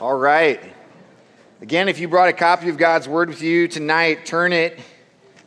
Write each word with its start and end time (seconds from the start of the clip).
All 0.00 0.16
right. 0.16 0.60
Again, 1.60 1.88
if 1.88 2.00
you 2.00 2.08
brought 2.08 2.30
a 2.30 2.32
copy 2.32 2.70
of 2.70 2.78
God's 2.78 3.06
Word 3.06 3.28
with 3.28 3.42
you 3.42 3.68
tonight, 3.68 4.24
turn 4.24 4.52
it 4.52 4.80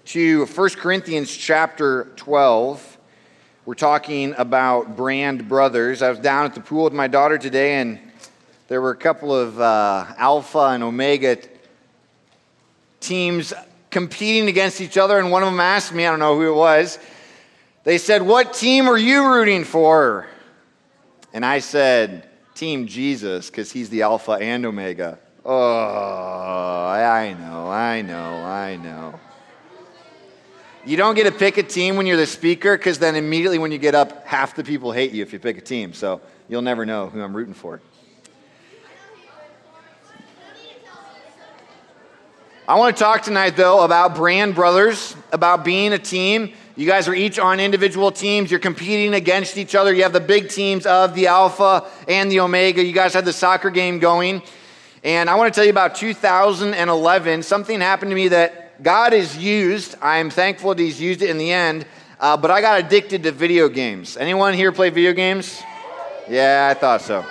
to 0.06 0.46
1 0.46 0.70
Corinthians 0.72 1.36
chapter 1.36 2.12
12. 2.16 2.98
We're 3.66 3.74
talking 3.74 4.36
about 4.38 4.96
brand 4.96 5.50
brothers. 5.50 6.04
I 6.04 6.10
was 6.12 6.20
down 6.20 6.46
at 6.46 6.54
the 6.54 6.62
pool 6.62 6.84
with 6.84 6.94
my 6.94 7.08
daughter 7.08 7.40
today, 7.40 7.82
and 7.82 8.00
there 8.68 8.82
were 8.82 8.92
a 8.92 8.96
couple 8.96 9.36
of 9.36 9.60
uh, 9.60 10.06
Alpha 10.18 10.60
and 10.60 10.84
Omega 10.84 11.38
teams 13.00 13.52
competing 13.90 14.48
against 14.48 14.80
each 14.80 14.98
other, 14.98 15.18
and 15.18 15.32
one 15.32 15.42
of 15.42 15.50
them 15.50 15.60
asked 15.60 15.92
me, 15.92 16.06
I 16.06 16.12
don't 16.12 16.20
know 16.20 16.36
who 16.36 16.52
it 16.52 16.56
was, 16.56 17.00
they 17.84 17.98
said, 17.98 18.22
What 18.22 18.54
team 18.54 18.88
are 18.88 18.98
you 18.98 19.28
rooting 19.28 19.64
for? 19.64 20.28
And 21.34 21.44
I 21.44 21.60
said, 21.60 22.30
Team 22.56 22.88
Jesus, 22.88 23.50
because 23.50 23.72
he's 23.72 23.90
the 23.90 24.02
Alpha 24.02 24.32
and 24.32 24.66
Omega. 24.66 25.20
Oh, 25.46 25.54
I 25.54 27.36
know, 27.38 27.68
I 27.70 28.02
know, 28.02 28.44
I 28.44 28.78
know. 28.78 29.20
You 30.86 30.98
don't 30.98 31.16
get 31.16 31.26
to 31.26 31.32
pick 31.32 31.58
a 31.58 31.64
team 31.64 31.98
when 31.98 32.06
you're 32.06 32.16
the 32.16 32.26
speaker, 32.26 32.78
because 32.78 32.98
then 32.98 33.16
immediately 33.16 33.60
when 33.60 33.72
you 33.72 33.78
get 33.78 33.94
up, 33.94 34.26
half 34.26 34.56
the 34.56 34.64
people 34.64 34.92
hate 34.92 35.12
you 35.12 35.22
if 35.22 35.34
you 35.34 35.40
pick 35.40 35.58
a 35.58 35.62
team. 35.62 35.94
So 35.94 36.22
you'll 36.48 36.62
never 36.62 36.86
know 36.86 37.10
who 37.10 37.22
I'm 37.22 37.36
rooting 37.36 37.54
for. 37.54 37.82
I 42.68 42.80
want 42.80 42.96
to 42.96 43.04
talk 43.04 43.22
tonight, 43.22 43.58
though, 43.58 43.84
about 43.84 44.16
brand 44.16 44.56
brothers, 44.56 45.16
about 45.32 45.66
being 45.66 45.92
a 45.94 46.00
team. 46.00 46.54
You 46.78 46.86
guys 46.86 47.08
are 47.08 47.16
each 47.16 47.40
on 47.40 47.62
individual 47.62 48.12
teams. 48.12 48.52
You're 48.52 48.60
competing 48.60 49.14
against 49.14 49.58
each 49.58 49.76
other. 49.76 49.94
You 49.94 50.04
have 50.04 50.12
the 50.12 50.20
big 50.20 50.50
teams 50.50 50.86
of 50.86 51.16
the 51.16 51.28
Alpha 51.28 51.86
and 52.06 52.30
the 52.30 52.42
Omega. 52.42 52.84
You 52.84 52.92
guys 52.92 53.14
had 53.14 53.24
the 53.24 53.32
soccer 53.32 53.70
game 53.70 54.00
going. 54.00 54.42
And 55.02 55.30
I 55.30 55.36
want 55.36 55.54
to 55.54 55.58
tell 55.58 55.64
you 55.64 55.72
about 55.72 55.96
2011. 55.96 57.44
Something 57.44 57.80
happened 57.80 58.12
to 58.12 58.16
me 58.16 58.28
that 58.28 58.84
God 58.84 59.14
has 59.14 59.38
used. 59.38 59.96
I'm 60.02 60.30
thankful 60.30 60.76
that 60.76 60.82
He's 60.82 61.00
used 61.00 61.22
it 61.22 61.30
in 61.30 61.38
the 61.38 61.50
end. 61.50 61.86
Uh, 62.20 62.36
but 62.36 62.52
I 62.52 62.60
got 62.60 62.78
addicted 62.82 63.24
to 63.24 63.32
video 63.32 63.70
games. 63.70 64.18
Anyone 64.18 64.54
here 64.54 64.74
play 64.74 64.90
video 64.90 65.14
games? 65.14 65.62
Yeah, 66.30 66.68
I 66.70 66.74
thought 66.78 67.02
so. 67.02 67.26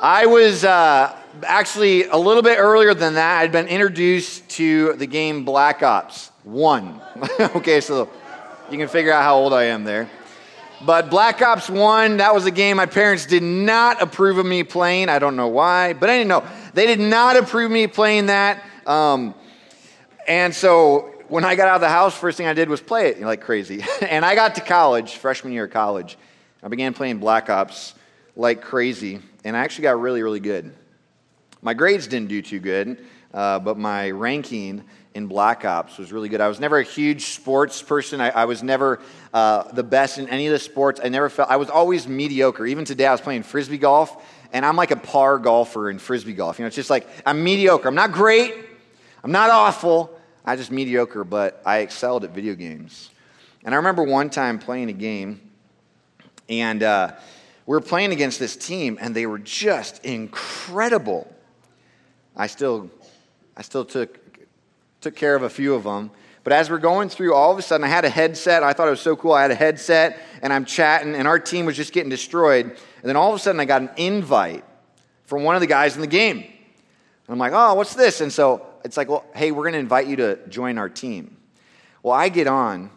I 0.00 0.26
was 0.26 0.62
uh, 0.62 1.16
actually 1.42 2.04
a 2.04 2.16
little 2.16 2.42
bit 2.42 2.58
earlier 2.60 2.94
than 2.94 3.14
that. 3.14 3.40
I'd 3.40 3.50
been 3.50 3.66
introduced 3.66 4.48
to 4.50 4.92
the 4.92 5.06
game 5.06 5.44
Black 5.44 5.82
Ops 5.82 6.30
1. 6.44 7.00
okay, 7.56 7.80
so 7.80 8.08
you 8.70 8.78
can 8.78 8.88
figure 8.88 9.12
out 9.12 9.22
how 9.22 9.36
old 9.36 9.52
I 9.52 9.64
am 9.64 9.84
there. 9.84 10.10
But 10.84 11.10
Black 11.10 11.42
Ops 11.42 11.68
1, 11.68 12.18
that 12.18 12.34
was 12.34 12.46
a 12.46 12.50
game 12.50 12.76
my 12.76 12.86
parents 12.86 13.26
did 13.26 13.42
not 13.42 14.00
approve 14.00 14.38
of 14.38 14.46
me 14.46 14.62
playing. 14.62 15.08
I 15.08 15.18
don't 15.18 15.36
know 15.36 15.48
why, 15.48 15.94
but 15.94 16.08
I 16.08 16.18
didn't 16.18 16.28
know. 16.28 16.44
They 16.74 16.86
did 16.86 17.00
not 17.00 17.36
approve 17.36 17.70
me 17.70 17.86
playing 17.86 18.26
that. 18.26 18.64
Um, 18.86 19.34
and 20.28 20.54
so 20.54 21.14
when 21.28 21.44
I 21.44 21.56
got 21.56 21.68
out 21.68 21.76
of 21.76 21.80
the 21.80 21.88
house, 21.88 22.16
first 22.16 22.36
thing 22.36 22.46
I 22.46 22.54
did 22.54 22.68
was 22.68 22.80
play 22.80 23.08
it 23.08 23.20
like 23.20 23.40
crazy. 23.40 23.82
and 24.02 24.24
I 24.24 24.34
got 24.34 24.54
to 24.56 24.60
college, 24.60 25.16
freshman 25.16 25.52
year 25.52 25.64
of 25.64 25.72
college. 25.72 26.16
I 26.62 26.68
began 26.68 26.94
playing 26.94 27.18
Black 27.18 27.50
Ops 27.50 27.94
like 28.36 28.62
crazy, 28.62 29.20
and 29.44 29.56
I 29.56 29.60
actually 29.60 29.84
got 29.84 30.00
really, 30.00 30.22
really 30.22 30.40
good. 30.40 30.72
My 31.60 31.74
grades 31.74 32.06
didn't 32.06 32.28
do 32.28 32.40
too 32.40 32.60
good, 32.60 33.04
uh, 33.34 33.58
but 33.58 33.78
my 33.78 34.10
ranking 34.10 34.84
in 35.18 35.26
Black 35.26 35.64
Ops 35.64 35.98
was 35.98 36.12
really 36.12 36.28
good. 36.28 36.40
I 36.40 36.48
was 36.48 36.60
never 36.60 36.78
a 36.78 36.84
huge 36.84 37.26
sports 37.26 37.82
person. 37.82 38.20
I, 38.20 38.30
I 38.30 38.44
was 38.46 38.62
never 38.62 39.00
uh, 39.34 39.64
the 39.72 39.82
best 39.82 40.16
in 40.16 40.28
any 40.28 40.46
of 40.46 40.52
the 40.52 40.58
sports. 40.60 41.00
I 41.02 41.08
never 41.08 41.28
felt, 41.28 41.50
I 41.50 41.56
was 41.56 41.68
always 41.68 42.06
mediocre. 42.06 42.64
Even 42.64 42.84
today, 42.84 43.06
I 43.06 43.12
was 43.12 43.20
playing 43.20 43.42
frisbee 43.42 43.78
golf, 43.78 44.24
and 44.52 44.64
I'm 44.64 44.76
like 44.76 44.92
a 44.92 44.96
par 44.96 45.38
golfer 45.38 45.90
in 45.90 45.98
frisbee 45.98 46.34
golf. 46.34 46.58
You 46.58 46.62
know, 46.62 46.68
it's 46.68 46.76
just 46.76 46.88
like 46.88 47.06
I'm 47.26 47.42
mediocre. 47.42 47.88
I'm 47.88 47.96
not 47.96 48.12
great, 48.12 48.54
I'm 49.24 49.32
not 49.32 49.50
awful, 49.50 50.16
I'm 50.44 50.56
just 50.56 50.70
mediocre, 50.70 51.24
but 51.24 51.60
I 51.66 51.78
excelled 51.78 52.24
at 52.24 52.30
video 52.30 52.54
games. 52.54 53.10
And 53.64 53.74
I 53.74 53.78
remember 53.78 54.04
one 54.04 54.30
time 54.30 54.60
playing 54.60 54.88
a 54.88 54.94
game, 54.94 55.40
and 56.48 56.80
uh, 56.82 57.12
we 57.66 57.72
were 57.72 57.80
playing 57.80 58.12
against 58.12 58.38
this 58.38 58.56
team, 58.56 58.98
and 59.00 59.16
they 59.16 59.26
were 59.26 59.40
just 59.40 60.04
incredible. 60.04 61.30
I 62.36 62.46
still, 62.46 62.88
I 63.56 63.62
still 63.62 63.84
took 63.84 64.27
took 65.00 65.16
care 65.16 65.34
of 65.34 65.42
a 65.42 65.50
few 65.50 65.74
of 65.74 65.84
them. 65.84 66.10
But 66.44 66.52
as 66.52 66.70
we're 66.70 66.78
going 66.78 67.08
through, 67.08 67.34
all 67.34 67.52
of 67.52 67.58
a 67.58 67.62
sudden, 67.62 67.84
I 67.84 67.88
had 67.88 68.04
a 68.04 68.08
headset. 68.08 68.62
I 68.62 68.72
thought 68.72 68.88
it 68.88 68.92
was 68.92 69.00
so 69.00 69.16
cool. 69.16 69.32
I 69.32 69.42
had 69.42 69.50
a 69.50 69.56
headset, 69.56 70.18
and 70.40 70.52
I'm 70.52 70.64
chatting, 70.64 71.14
and 71.14 71.28
our 71.28 71.38
team 71.38 71.66
was 71.66 71.76
just 71.76 71.92
getting 71.92 72.08
destroyed. 72.08 72.66
And 72.66 72.78
then 73.02 73.16
all 73.16 73.28
of 73.28 73.36
a 73.36 73.38
sudden, 73.38 73.60
I 73.60 73.64
got 73.64 73.82
an 73.82 73.90
invite 73.96 74.64
from 75.24 75.42
one 75.42 75.56
of 75.56 75.60
the 75.60 75.66
guys 75.66 75.94
in 75.94 76.00
the 76.00 76.06
game. 76.06 76.38
And 76.38 76.48
I'm 77.28 77.38
like, 77.38 77.52
oh, 77.54 77.74
what's 77.74 77.94
this? 77.94 78.22
And 78.22 78.32
so 78.32 78.64
it's 78.82 78.96
like, 78.96 79.10
well, 79.10 79.26
hey, 79.34 79.50
we're 79.50 79.64
going 79.64 79.74
to 79.74 79.78
invite 79.78 80.06
you 80.06 80.16
to 80.16 80.38
join 80.48 80.78
our 80.78 80.88
team. 80.88 81.36
Well, 82.02 82.14
I 82.14 82.30
get 82.30 82.46
on, 82.46 82.90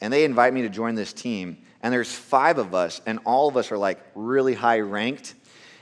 and 0.00 0.10
they 0.10 0.24
invite 0.24 0.54
me 0.54 0.62
to 0.62 0.70
join 0.70 0.94
this 0.94 1.12
team. 1.12 1.58
And 1.82 1.92
there's 1.92 2.10
five 2.10 2.56
of 2.56 2.74
us, 2.74 3.02
and 3.04 3.18
all 3.26 3.48
of 3.48 3.58
us 3.58 3.70
are 3.70 3.76
like 3.76 4.00
really 4.14 4.54
high 4.54 4.80
ranked. 4.80 5.34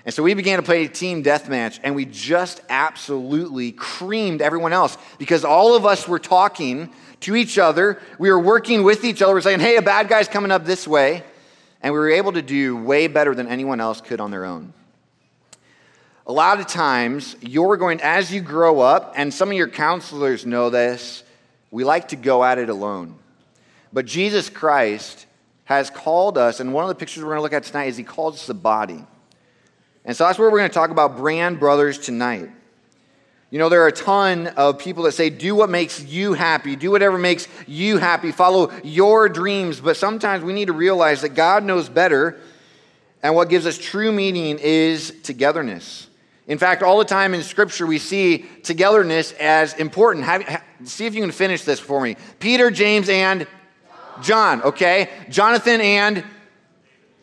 And 0.04 0.12
so 0.12 0.22
we 0.22 0.34
began 0.34 0.58
to 0.58 0.64
play 0.64 0.88
team 0.88 1.22
deathmatch, 1.22 1.78
and 1.84 1.94
we 1.94 2.04
just 2.04 2.60
absolutely 2.68 3.70
creamed 3.72 4.42
everyone 4.42 4.72
else 4.72 4.98
because 5.18 5.44
all 5.44 5.76
of 5.76 5.86
us 5.86 6.08
were 6.08 6.18
talking 6.18 6.92
to 7.20 7.36
each 7.36 7.56
other. 7.56 8.00
We 8.18 8.30
were 8.30 8.38
working 8.38 8.82
with 8.82 9.04
each 9.04 9.22
other. 9.22 9.32
We're 9.32 9.42
saying, 9.42 9.60
hey, 9.60 9.76
a 9.76 9.82
bad 9.82 10.08
guy's 10.08 10.26
coming 10.26 10.50
up 10.50 10.64
this 10.64 10.88
way. 10.88 11.22
And 11.82 11.92
we 11.92 11.98
were 11.98 12.10
able 12.10 12.32
to 12.32 12.42
do 12.42 12.76
way 12.76 13.06
better 13.06 13.34
than 13.34 13.46
anyone 13.46 13.80
else 13.80 14.00
could 14.00 14.20
on 14.20 14.30
their 14.30 14.44
own. 14.44 14.72
A 16.26 16.32
lot 16.32 16.60
of 16.60 16.68
times, 16.68 17.36
you're 17.40 17.76
going, 17.76 18.00
as 18.00 18.32
you 18.32 18.40
grow 18.40 18.80
up, 18.80 19.14
and 19.16 19.34
some 19.34 19.50
of 19.50 19.56
your 19.56 19.68
counselors 19.68 20.46
know 20.46 20.70
this, 20.70 21.24
we 21.70 21.82
like 21.84 22.08
to 22.08 22.16
go 22.16 22.44
at 22.44 22.58
it 22.58 22.68
alone. 22.68 23.16
But 23.92 24.06
Jesus 24.06 24.48
Christ 24.48 25.26
has 25.64 25.90
called 25.90 26.38
us, 26.38 26.60
and 26.60 26.72
one 26.72 26.84
of 26.84 26.88
the 26.88 26.94
pictures 26.94 27.22
we're 27.22 27.30
going 27.30 27.38
to 27.38 27.42
look 27.42 27.52
at 27.52 27.64
tonight 27.64 27.86
is 27.86 27.96
he 27.96 28.04
calls 28.04 28.34
us 28.34 28.48
a 28.48 28.54
body. 28.54 29.04
And 30.04 30.16
so 30.16 30.24
that's 30.24 30.38
where 30.38 30.50
we're 30.50 30.58
going 30.58 30.70
to 30.70 30.74
talk 30.74 30.90
about 30.90 31.16
brand 31.16 31.60
brothers 31.60 31.98
tonight. 31.98 32.50
You 33.50 33.58
know, 33.58 33.68
there 33.68 33.82
are 33.82 33.88
a 33.88 33.92
ton 33.92 34.46
of 34.46 34.78
people 34.78 35.02
that 35.04 35.12
say, 35.12 35.28
do 35.28 35.54
what 35.54 35.68
makes 35.68 36.02
you 36.02 36.32
happy, 36.32 36.74
do 36.74 36.90
whatever 36.90 37.18
makes 37.18 37.46
you 37.66 37.98
happy, 37.98 38.32
follow 38.32 38.72
your 38.82 39.28
dreams. 39.28 39.78
But 39.78 39.98
sometimes 39.98 40.42
we 40.42 40.54
need 40.54 40.68
to 40.68 40.72
realize 40.72 41.20
that 41.20 41.34
God 41.34 41.62
knows 41.62 41.88
better, 41.90 42.40
and 43.22 43.34
what 43.34 43.50
gives 43.50 43.66
us 43.66 43.76
true 43.76 44.10
meaning 44.10 44.58
is 44.58 45.14
togetherness. 45.22 46.08
In 46.48 46.58
fact, 46.58 46.82
all 46.82 46.98
the 46.98 47.04
time 47.04 47.34
in 47.34 47.42
Scripture, 47.42 47.86
we 47.86 47.98
see 47.98 48.46
togetherness 48.62 49.32
as 49.32 49.74
important. 49.74 50.24
Have, 50.24 50.62
see 50.84 51.06
if 51.06 51.14
you 51.14 51.20
can 51.20 51.30
finish 51.30 51.62
this 51.62 51.78
for 51.78 52.00
me. 52.00 52.16
Peter, 52.40 52.70
James, 52.70 53.08
and 53.08 53.46
John, 54.22 54.62
okay? 54.62 55.10
Jonathan 55.28 55.80
and 55.80 56.24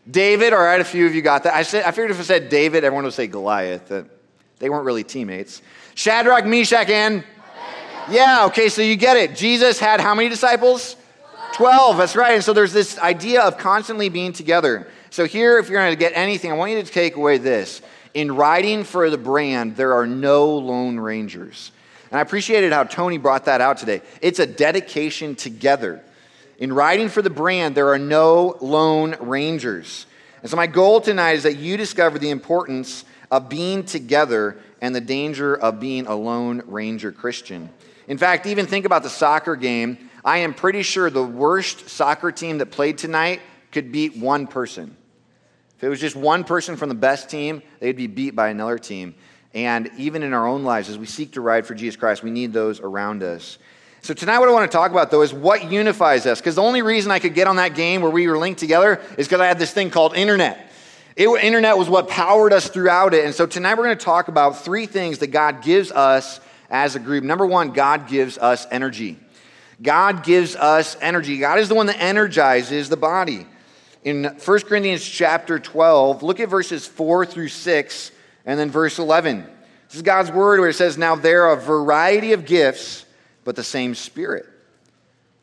David, 0.09 0.53
all 0.53 0.59
right, 0.59 0.81
a 0.81 0.85
few 0.85 1.05
of 1.05 1.13
you 1.13 1.21
got 1.21 1.43
that. 1.43 1.53
I, 1.53 1.63
said, 1.63 1.83
I 1.83 1.91
figured 1.91 2.11
if 2.11 2.19
I 2.19 2.23
said 2.23 2.49
David, 2.49 2.83
everyone 2.83 3.03
would 3.03 3.13
say 3.13 3.27
Goliath. 3.27 3.89
That 3.89 4.05
they 4.59 4.69
weren't 4.69 4.85
really 4.85 5.03
teammates. 5.03 5.61
Shadrach, 5.95 6.45
Meshach, 6.45 6.89
and 6.89 7.23
yeah, 8.09 8.45
okay, 8.45 8.69
so 8.69 8.81
you 8.81 8.95
get 8.95 9.17
it. 9.17 9.35
Jesus 9.35 9.79
had 9.79 9.99
how 9.99 10.15
many 10.15 10.29
disciples? 10.29 10.95
12, 11.53 11.97
that's 11.97 12.15
right. 12.15 12.35
And 12.35 12.43
so 12.43 12.53
there's 12.53 12.73
this 12.73 12.97
idea 12.99 13.41
of 13.41 13.57
constantly 13.57 14.09
being 14.09 14.33
together. 14.33 14.87
So 15.09 15.25
here, 15.25 15.59
if 15.59 15.69
you're 15.69 15.81
going 15.81 15.91
to 15.91 15.99
get 15.99 16.13
anything, 16.15 16.51
I 16.51 16.55
want 16.55 16.71
you 16.71 16.81
to 16.81 16.89
take 16.89 17.15
away 17.15 17.37
this. 17.37 17.81
In 18.13 18.35
riding 18.35 18.83
for 18.83 19.09
the 19.09 19.17
brand, 19.17 19.75
there 19.75 19.93
are 19.93 20.07
no 20.07 20.57
lone 20.57 20.99
rangers. 20.99 21.71
And 22.11 22.17
I 22.17 22.21
appreciated 22.21 22.73
how 22.73 22.83
Tony 22.83 23.17
brought 23.17 23.45
that 23.45 23.61
out 23.61 23.77
today. 23.77 24.01
It's 24.21 24.39
a 24.39 24.47
dedication 24.47 25.35
together. 25.35 26.03
In 26.59 26.73
riding 26.73 27.07
for 27.07 27.21
the 27.21 27.29
brand, 27.29 27.73
there 27.73 27.89
are 27.93 27.97
no 27.97 28.57
lone 28.59 29.15
rangers. 29.21 30.05
And 30.41 30.51
so, 30.51 30.57
my 30.57 30.67
goal 30.67 31.01
tonight 31.01 31.33
is 31.33 31.43
that 31.43 31.55
you 31.55 31.77
discover 31.77 32.19
the 32.19 32.29
importance 32.29 33.05
of 33.31 33.49
being 33.49 33.83
together 33.85 34.57
and 34.81 34.93
the 34.93 35.01
danger 35.01 35.55
of 35.55 35.79
being 35.79 36.05
a 36.05 36.15
lone 36.15 36.61
ranger 36.67 37.11
Christian. 37.11 37.69
In 38.07 38.17
fact, 38.17 38.45
even 38.45 38.65
think 38.65 38.85
about 38.85 39.03
the 39.03 39.09
soccer 39.09 39.55
game. 39.55 40.09
I 40.23 40.39
am 40.39 40.53
pretty 40.53 40.83
sure 40.83 41.09
the 41.09 41.23
worst 41.23 41.89
soccer 41.89 42.31
team 42.31 42.57
that 42.57 42.67
played 42.67 42.97
tonight 42.97 43.39
could 43.71 43.91
beat 43.91 44.17
one 44.17 44.47
person. 44.47 44.97
If 45.77 45.83
it 45.85 45.89
was 45.89 46.01
just 46.01 46.15
one 46.15 46.43
person 46.43 46.75
from 46.75 46.89
the 46.89 46.95
best 46.95 47.29
team, 47.29 47.61
they'd 47.79 47.95
be 47.95 48.07
beat 48.07 48.35
by 48.35 48.49
another 48.49 48.77
team. 48.77 49.15
And 49.53 49.89
even 49.97 50.23
in 50.23 50.33
our 50.33 50.45
own 50.45 50.63
lives, 50.63 50.89
as 50.89 50.97
we 50.97 51.05
seek 51.05 51.33
to 51.33 51.41
ride 51.41 51.65
for 51.65 51.73
Jesus 51.73 51.95
Christ, 51.95 52.21
we 52.21 52.31
need 52.31 52.51
those 52.51 52.81
around 52.81 53.23
us. 53.23 53.57
So, 54.01 54.13
tonight, 54.13 54.39
what 54.39 54.47
I 54.47 54.51
want 54.53 54.69
to 54.71 54.75
talk 54.75 54.91
about, 54.91 55.11
though, 55.11 55.21
is 55.21 55.33
what 55.33 55.69
unifies 55.69 56.25
us. 56.25 56.39
Because 56.39 56.55
the 56.55 56.61
only 56.61 56.81
reason 56.81 57.11
I 57.11 57.19
could 57.19 57.33
get 57.33 57.47
on 57.47 57.57
that 57.57 57.75
game 57.75 58.01
where 58.01 58.11
we 58.11 58.27
were 58.27 58.37
linked 58.37 58.59
together 58.59 59.01
is 59.17 59.27
because 59.27 59.41
I 59.41 59.47
had 59.47 59.59
this 59.59 59.71
thing 59.71 59.89
called 59.89 60.15
internet. 60.15 60.71
It, 61.15 61.27
internet 61.27 61.77
was 61.77 61.89
what 61.89 62.07
powered 62.07 62.53
us 62.53 62.69
throughout 62.69 63.13
it. 63.13 63.25
And 63.25 63.35
so, 63.35 63.45
tonight, 63.45 63.75
we're 63.75 63.85
going 63.85 63.97
to 63.97 64.05
talk 64.05 64.29
about 64.29 64.63
three 64.63 64.85
things 64.85 65.19
that 65.19 65.27
God 65.27 65.61
gives 65.61 65.91
us 65.91 66.39
as 66.69 66.95
a 66.95 66.99
group. 66.99 67.23
Number 67.23 67.45
one, 67.45 67.71
God 67.71 68.07
gives 68.07 68.37
us 68.37 68.65
energy. 68.71 69.17
God 69.81 70.23
gives 70.23 70.55
us 70.55 70.97
energy. 71.01 71.37
God 71.37 71.59
is 71.59 71.67
the 71.67 71.75
one 71.75 71.87
that 71.87 72.01
energizes 72.01 72.89
the 72.89 72.97
body. 72.97 73.45
In 74.03 74.23
1 74.23 74.59
Corinthians 74.61 75.05
chapter 75.05 75.59
12, 75.59 76.23
look 76.23 76.39
at 76.39 76.49
verses 76.49 76.87
4 76.87 77.25
through 77.25 77.49
6, 77.49 78.11
And 78.45 78.59
then 78.59 78.71
verse 78.71 78.97
11. 78.97 79.45
This 79.87 79.95
is 79.95 80.01
God's 80.03 80.31
word 80.31 80.59
where 80.59 80.69
it 80.69 80.75
says, 80.75 80.97
Now 80.97 81.15
there 81.15 81.47
are 81.47 81.57
a 81.57 81.61
variety 81.61 82.33
of 82.33 82.45
gifts, 82.45 83.05
but 83.43 83.55
the 83.55 83.63
same 83.63 83.95
Spirit. 83.95 84.45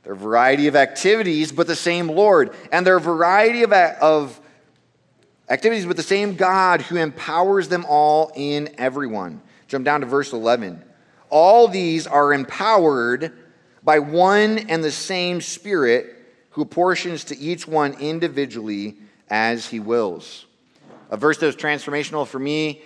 A 0.04 0.14
variety 0.14 0.68
of 0.68 0.76
activities, 0.76 1.50
but 1.50 1.66
the 1.66 1.74
same 1.74 2.08
Lord. 2.08 2.54
And 2.70 2.86
a 2.86 2.98
variety 2.98 3.64
of, 3.64 3.72
of 3.72 4.40
activities, 5.48 5.84
but 5.84 5.96
the 5.96 6.02
same 6.02 6.36
God 6.36 6.82
who 6.82 6.96
empowers 6.96 7.68
them 7.68 7.84
all 7.88 8.30
in 8.36 8.74
everyone. 8.78 9.42
Jump 9.66 9.84
down 9.84 10.00
to 10.00 10.06
verse 10.06 10.32
11. 10.32 10.82
All 11.28 11.66
these 11.66 12.06
are 12.06 12.32
empowered 12.32 13.32
by 13.82 13.98
one 13.98 14.58
and 14.58 14.82
the 14.82 14.92
same 14.92 15.40
Spirit 15.40 16.16
who 16.50 16.64
portions 16.64 17.24
to 17.24 17.38
each 17.38 17.66
one 17.66 17.94
individually 17.94 18.96
as 19.28 19.66
he 19.66 19.80
wills. 19.80 20.46
A 21.10 21.16
verse 21.16 21.38
that 21.38 21.46
was 21.46 21.56
transformational 21.56 22.26
for 22.26 22.38
me 22.38 22.82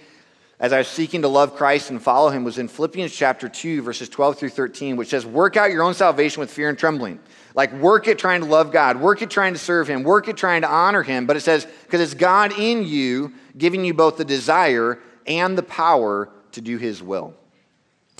as 0.60 0.74
I 0.74 0.78
was 0.78 0.88
seeking 0.88 1.22
to 1.22 1.28
love 1.28 1.56
Christ 1.56 1.88
and 1.88 2.00
follow 2.00 2.28
him 2.28 2.44
was 2.44 2.58
in 2.58 2.68
Philippians 2.68 3.12
chapter 3.12 3.48
2, 3.48 3.80
verses 3.80 4.10
12 4.10 4.38
through 4.38 4.50
13, 4.50 4.96
which 4.96 5.08
says, 5.08 5.24
Work 5.24 5.56
out 5.56 5.70
your 5.70 5.82
own 5.82 5.94
salvation 5.94 6.40
with 6.40 6.50
fear 6.50 6.68
and 6.68 6.78
trembling. 6.78 7.18
Like, 7.54 7.72
work 7.72 8.06
at 8.08 8.18
trying 8.18 8.42
to 8.42 8.46
love 8.46 8.70
God, 8.70 9.00
work 9.00 9.22
at 9.22 9.30
trying 9.30 9.54
to 9.54 9.58
serve 9.58 9.88
him, 9.88 10.02
work 10.02 10.28
at 10.28 10.36
trying 10.36 10.60
to 10.60 10.68
honor 10.68 11.02
him. 11.02 11.26
But 11.26 11.36
it 11.36 11.40
says, 11.40 11.66
because 11.84 12.02
it's 12.02 12.12
God 12.12 12.52
in 12.58 12.84
you, 12.84 13.32
giving 13.56 13.86
you 13.86 13.94
both 13.94 14.18
the 14.18 14.24
desire 14.24 15.00
and 15.26 15.56
the 15.56 15.62
power 15.62 16.30
to 16.52 16.60
do 16.60 16.76
his 16.76 17.02
will. 17.02 17.34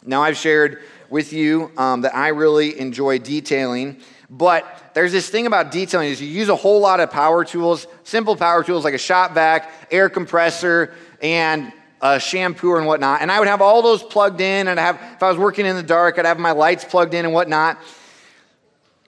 Now, 0.07 0.23
I've 0.23 0.39
shared 0.39 0.83
with 1.11 1.35
you 1.35 1.71
um, 1.77 2.01
that 2.01 2.17
I 2.17 2.29
really 2.29 2.81
enjoy 2.81 3.19
detailing. 3.19 4.01
But 4.31 4.93
there's 4.95 5.13
this 5.13 5.29
thing 5.29 5.47
about 5.47 5.73
detailing 5.73 6.09
is 6.09 6.23
you 6.23 6.29
use 6.29 6.49
a 6.49 6.57
whole 6.57 6.81
lot 6.81 7.01
of 7.01 7.11
power 7.11 7.45
tools, 7.45 7.87
simple 8.05 8.35
power 8.35 8.65
tools 8.65 8.85
like 8.85 8.95
a 8.95 8.99
shop 8.99 9.35
vac, 9.35 9.71
air 9.91 10.09
compressor, 10.09 10.95
and 11.21 11.73
a 12.01 12.19
shampoo 12.19 12.77
and 12.77 12.87
whatnot. 12.87 13.23
And 13.23 13.31
I 13.31 13.39
would 13.39 13.49
have 13.49 13.61
all 13.61 13.83
those 13.83 14.03
plugged 14.03 14.41
in, 14.41 14.69
and 14.69 14.81
I 14.81 14.85
have, 14.85 15.01
if 15.17 15.23
I 15.23 15.29
was 15.29 15.39
working 15.39 15.67
in 15.67 15.77
the 15.77 15.83
dark, 15.83 16.19
I'd 16.19 16.25
have 16.25 16.39
my 16.39 16.53
lights 16.53 16.85
plugged 16.85 17.15
in 17.15 17.25
and 17.25 17.35
whatnot. 17.35 17.79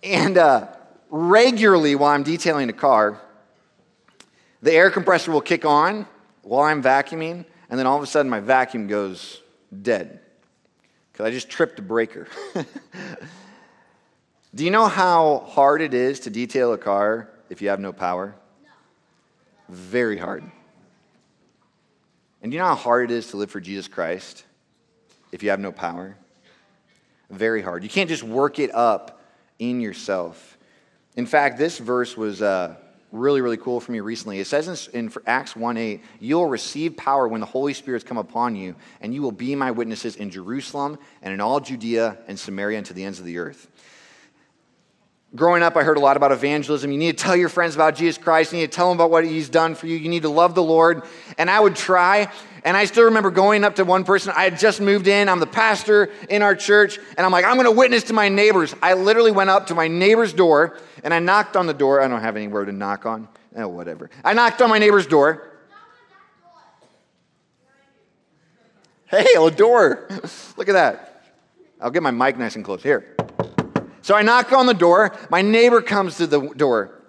And 0.02 0.36
uh, 0.36 0.68
regularly, 1.10 1.94
while 1.94 2.12
I'm 2.12 2.22
detailing 2.22 2.68
a 2.68 2.74
car, 2.74 3.20
the 4.62 4.72
air 4.72 4.90
compressor 4.90 5.30
will 5.30 5.40
kick 5.40 5.64
on 5.64 6.06
while 6.42 6.62
I'm 6.62 6.82
vacuuming, 6.82 7.44
and 7.70 7.78
then 7.78 7.86
all 7.86 7.96
of 7.96 8.02
a 8.02 8.06
sudden 8.06 8.30
my 8.30 8.40
vacuum 8.40 8.86
goes 8.86 9.40
dead 9.82 10.20
because 11.10 11.26
I 11.26 11.30
just 11.30 11.48
tripped 11.48 11.78
a 11.78 11.82
breaker. 11.82 12.28
Do 14.54 14.64
you 14.64 14.70
know 14.70 14.86
how 14.86 15.46
hard 15.48 15.80
it 15.80 15.94
is 15.94 16.20
to 16.20 16.30
detail 16.30 16.74
a 16.74 16.78
car 16.78 17.30
if 17.48 17.62
you 17.62 17.70
have 17.70 17.80
no 17.80 17.92
power? 17.92 18.34
No. 18.62 18.68
Very 19.74 20.18
hard. 20.18 20.44
And 22.42 22.52
you 22.52 22.58
know 22.58 22.66
how 22.66 22.74
hard 22.74 23.10
it 23.10 23.14
is 23.14 23.28
to 23.28 23.36
live 23.36 23.50
for 23.50 23.60
Jesus 23.60 23.86
Christ 23.86 24.44
if 25.30 25.42
you 25.42 25.50
have 25.50 25.60
no 25.60 25.70
power? 25.70 26.16
Very 27.30 27.62
hard. 27.62 27.84
You 27.84 27.88
can't 27.88 28.08
just 28.08 28.24
work 28.24 28.58
it 28.58 28.74
up 28.74 29.22
in 29.58 29.80
yourself. 29.80 30.58
In 31.16 31.24
fact, 31.24 31.56
this 31.56 31.78
verse 31.78 32.16
was 32.16 32.42
uh, 32.42 32.74
really, 33.12 33.40
really 33.40 33.56
cool 33.56 33.78
for 33.78 33.92
me 33.92 34.00
recently. 34.00 34.40
It 34.40 34.46
says 34.46 34.88
in, 34.88 35.06
in 35.06 35.12
Acts 35.26 35.54
1 35.54 35.76
8, 35.76 36.02
you'll 36.18 36.46
receive 36.46 36.96
power 36.96 37.28
when 37.28 37.40
the 37.40 37.46
Holy 37.46 37.74
Spirit's 37.74 38.04
come 38.04 38.18
upon 38.18 38.56
you, 38.56 38.74
and 39.00 39.14
you 39.14 39.22
will 39.22 39.32
be 39.32 39.54
my 39.54 39.70
witnesses 39.70 40.16
in 40.16 40.30
Jerusalem 40.30 40.98
and 41.22 41.32
in 41.32 41.40
all 41.40 41.60
Judea 41.60 42.18
and 42.26 42.38
Samaria 42.38 42.78
and 42.78 42.86
to 42.86 42.92
the 42.92 43.04
ends 43.04 43.20
of 43.20 43.24
the 43.24 43.38
earth. 43.38 43.68
Growing 45.34 45.62
up, 45.62 45.76
I 45.76 45.82
heard 45.82 45.96
a 45.96 46.00
lot 46.00 46.18
about 46.18 46.30
evangelism. 46.30 46.92
You 46.92 46.98
need 46.98 47.16
to 47.16 47.24
tell 47.24 47.34
your 47.34 47.48
friends 47.48 47.74
about 47.74 47.94
Jesus 47.94 48.22
Christ. 48.22 48.52
You 48.52 48.58
need 48.58 48.70
to 48.70 48.76
tell 48.76 48.90
them 48.90 48.98
about 48.98 49.10
what 49.10 49.24
he's 49.24 49.48
done 49.48 49.74
for 49.74 49.86
you. 49.86 49.96
You 49.96 50.10
need 50.10 50.22
to 50.22 50.28
love 50.28 50.54
the 50.54 50.62
Lord. 50.62 51.04
And 51.38 51.48
I 51.48 51.58
would 51.58 51.74
try. 51.74 52.30
And 52.64 52.76
I 52.76 52.84
still 52.84 53.04
remember 53.04 53.30
going 53.30 53.64
up 53.64 53.76
to 53.76 53.84
one 53.84 54.04
person. 54.04 54.34
I 54.36 54.44
had 54.44 54.58
just 54.58 54.78
moved 54.80 55.08
in. 55.08 55.30
I'm 55.30 55.40
the 55.40 55.46
pastor 55.46 56.10
in 56.28 56.42
our 56.42 56.54
church. 56.54 56.98
And 57.16 57.24
I'm 57.24 57.32
like, 57.32 57.46
I'm 57.46 57.54
going 57.54 57.64
to 57.64 57.72
witness 57.72 58.04
to 58.04 58.12
my 58.12 58.28
neighbors. 58.28 58.74
I 58.82 58.92
literally 58.92 59.32
went 59.32 59.48
up 59.48 59.68
to 59.68 59.74
my 59.74 59.88
neighbor's 59.88 60.34
door 60.34 60.78
and 61.02 61.14
I 61.14 61.18
knocked 61.18 61.56
on 61.56 61.66
the 61.66 61.74
door. 61.74 62.02
I 62.02 62.08
don't 62.08 62.20
have 62.20 62.36
anywhere 62.36 62.66
to 62.66 62.72
knock 62.72 63.06
on. 63.06 63.26
Oh, 63.56 63.68
whatever. 63.68 64.10
I 64.22 64.34
knocked 64.34 64.60
on 64.60 64.68
my 64.68 64.78
neighbor's 64.78 65.06
door. 65.06 65.48
Hey, 69.06 69.26
a 69.38 69.50
door. 69.50 70.08
Look 70.58 70.68
at 70.68 70.74
that. 70.74 71.24
I'll 71.80 71.90
get 71.90 72.02
my 72.02 72.10
mic 72.10 72.36
nice 72.36 72.54
and 72.54 72.64
close. 72.64 72.82
Here. 72.82 73.16
So 74.02 74.14
I 74.16 74.22
knock 74.22 74.52
on 74.52 74.66
the 74.66 74.74
door. 74.74 75.16
My 75.30 75.42
neighbor 75.42 75.80
comes 75.80 76.16
to 76.18 76.26
the 76.26 76.40
door, 76.40 77.00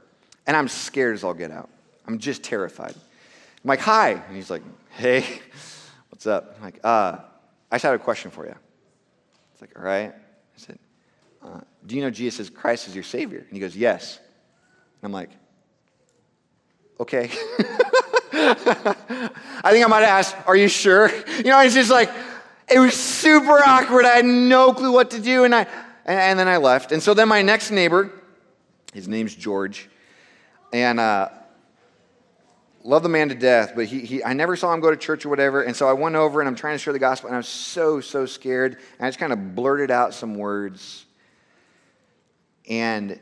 and 0.46 0.56
I'm 0.56 0.68
scared 0.68 1.16
as 1.16 1.24
all 1.24 1.34
get 1.34 1.52
out. 1.52 1.70
I'm 2.08 2.20
just 2.20 2.44
terrified. 2.44 2.94
I'm 2.94 3.68
like, 3.68 3.80
hi. 3.80 4.12
And 4.12 4.36
he's 4.36 4.50
like, 4.50 4.62
hey, 4.92 5.26
what's 6.10 6.28
up? 6.28 6.56
I'm 6.58 6.64
like, 6.64 6.80
uh, 6.84 7.18
I 7.72 7.76
just 7.76 7.84
had 7.84 7.96
a 7.96 8.00
question 8.00 8.30
for 8.30 8.46
you. 8.46 8.56
It's 9.54 9.62
like, 9.62 9.78
all 9.78 9.84
right. 9.84 10.14
I 10.14 10.58
said, 10.58 10.78
uh, 11.44 11.62
do 11.86 11.96
you 11.96 12.02
know 12.02 12.10
Jesus 12.10 12.50
Christ 12.50 12.88
is 12.88 12.96
your 12.96 13.04
Savior? 13.04 13.40
And 13.40 13.52
he 13.52 13.60
goes, 13.60 13.76
yes. 13.76 14.20
And 15.02 15.10
I'm 15.10 15.12
like, 15.12 15.32
okay. 17.00 17.32
I 18.34 19.72
think 19.72 19.86
I 19.86 19.88
might 19.88 20.02
have 20.02 20.10
asked, 20.10 20.36
are 20.46 20.56
you 20.56 20.68
sure? 20.68 21.10
You 21.38 21.44
know, 21.46 21.60
it's 21.62 21.74
just 21.74 21.90
like, 21.90 22.10
it 22.70 22.80
was 22.80 22.94
super 22.94 23.60
awkward. 23.66 24.06
I 24.06 24.18
had 24.18 24.26
no 24.26 24.74
clue 24.74 24.92
what 24.92 25.12
to 25.12 25.20
do. 25.20 25.44
And 25.44 25.54
I, 25.54 25.68
and, 26.06 26.40
then 26.40 26.48
I 26.48 26.58
left. 26.58 26.92
And 26.92 27.02
so 27.02 27.14
then 27.14 27.28
my 27.28 27.42
next 27.42 27.72
neighbor, 27.72 28.12
his 28.94 29.08
name's 29.08 29.36
George, 29.36 29.90
and 30.72 31.00
uh, 31.00 31.30
love 32.84 33.04
the 33.04 33.10
man 33.10 33.30
to 33.30 33.36
death, 33.36 33.74
but 33.76 33.86
he, 33.86 34.02
he, 34.02 34.24
I 34.24 34.34
never 34.34 34.56
saw 34.56 34.74
him 34.74 34.80
go 34.80 34.92
to 34.92 34.98
church 34.98 35.26
or 35.26 35.30
whatever. 35.30 35.62
And 35.62 35.76
so 35.76 35.88
I 35.88 35.94
went 35.94 36.16
over 36.16 36.42
and 36.42 36.48
I'm 36.48 36.56
trying 36.56 36.76
to 36.76 36.80
share 36.80 36.94
the 36.94 37.00
gospel, 37.00 37.28
and 37.28 37.36
I 37.36 37.38
was 37.38 37.48
so, 37.48 38.02
so 38.02 38.26
scared. 38.26 38.74
And 38.98 39.06
I 39.06 39.10
just 39.10 39.20
kind 39.20 39.34
of 39.34 39.56
blurted 39.56 39.92
out 39.92 40.14
some 40.14 40.36
words. 40.36 41.06
And 42.70 43.20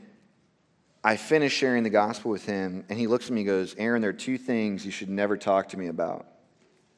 I 1.03 1.17
finished 1.17 1.57
sharing 1.57 1.83
the 1.83 1.89
gospel 1.89 2.31
with 2.31 2.45
him, 2.45 2.85
and 2.89 2.97
he 2.99 3.07
looks 3.07 3.25
at 3.25 3.31
me 3.31 3.41
and 3.41 3.47
goes, 3.47 3.75
Aaron, 3.77 4.01
there 4.01 4.11
are 4.11 4.13
two 4.13 4.37
things 4.37 4.85
you 4.85 4.91
should 4.91 5.09
never 5.09 5.35
talk 5.35 5.69
to 5.69 5.77
me 5.77 5.87
about 5.87 6.27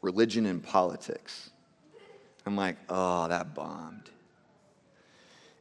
religion 0.01 0.45
and 0.45 0.61
politics. 0.61 1.49
I'm 2.45 2.57
like, 2.57 2.75
oh, 2.89 3.29
that 3.29 3.55
bombed. 3.55 4.09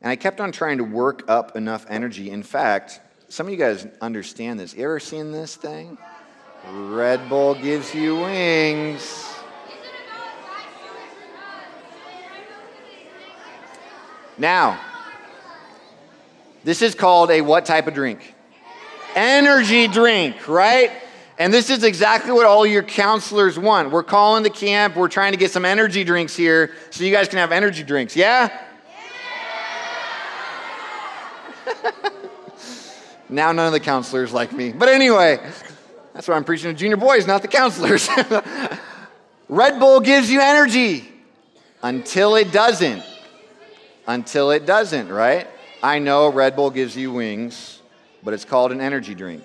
And 0.02 0.10
I 0.10 0.16
kept 0.16 0.40
on 0.40 0.50
trying 0.50 0.78
to 0.78 0.84
work 0.84 1.22
up 1.28 1.56
enough 1.56 1.86
energy. 1.88 2.30
In 2.30 2.42
fact, 2.42 3.00
some 3.28 3.46
of 3.46 3.52
you 3.52 3.58
guys 3.58 3.86
understand 4.00 4.58
this. 4.58 4.74
You 4.74 4.84
ever 4.84 4.98
seen 4.98 5.30
this 5.30 5.54
thing? 5.54 5.96
Red 6.70 7.28
Bull 7.28 7.54
gives 7.54 7.94
you 7.94 8.16
wings. 8.16 9.28
Now, 14.36 14.80
this 16.64 16.82
is 16.82 16.96
called 16.96 17.30
a 17.30 17.40
what 17.40 17.64
type 17.64 17.86
of 17.86 17.94
drink? 17.94 18.34
Energy 19.14 19.86
drink, 19.86 20.48
right? 20.48 20.90
And 21.38 21.52
this 21.52 21.70
is 21.70 21.84
exactly 21.84 22.32
what 22.32 22.46
all 22.46 22.66
your 22.66 22.82
counselors 22.82 23.58
want. 23.58 23.90
We're 23.90 24.02
calling 24.02 24.42
the 24.42 24.50
camp, 24.50 24.96
we're 24.96 25.08
trying 25.08 25.32
to 25.32 25.38
get 25.38 25.52
some 25.52 25.64
energy 25.64 26.02
drinks 26.02 26.34
here 26.34 26.72
so 26.90 27.04
you 27.04 27.12
guys 27.12 27.28
can 27.28 27.38
have 27.38 27.52
energy 27.52 27.82
drinks. 27.84 28.16
Yeah? 28.16 28.50
now 33.28 33.52
none 33.52 33.66
of 33.66 33.72
the 33.72 33.80
counselors 33.80 34.32
like 34.32 34.52
me. 34.52 34.72
But 34.72 34.88
anyway, 34.88 35.38
that's 36.14 36.28
why 36.28 36.34
I'm 36.34 36.44
preaching 36.44 36.70
to 36.70 36.78
junior 36.78 36.96
boys, 36.96 37.26
not 37.26 37.42
the 37.42 37.48
counselors. 37.48 38.08
Red 39.48 39.78
Bull 39.78 40.00
gives 40.00 40.30
you 40.30 40.40
energy 40.40 41.08
until 41.82 42.36
it 42.36 42.52
doesn't. 42.52 43.02
Until 44.06 44.50
it 44.50 44.66
doesn't, 44.66 45.08
right? 45.08 45.46
I 45.82 45.98
know 45.98 46.30
Red 46.30 46.56
Bull 46.56 46.70
gives 46.70 46.96
you 46.96 47.12
wings, 47.12 47.80
but 48.22 48.34
it's 48.34 48.44
called 48.44 48.72
an 48.72 48.80
energy 48.80 49.14
drink. 49.14 49.42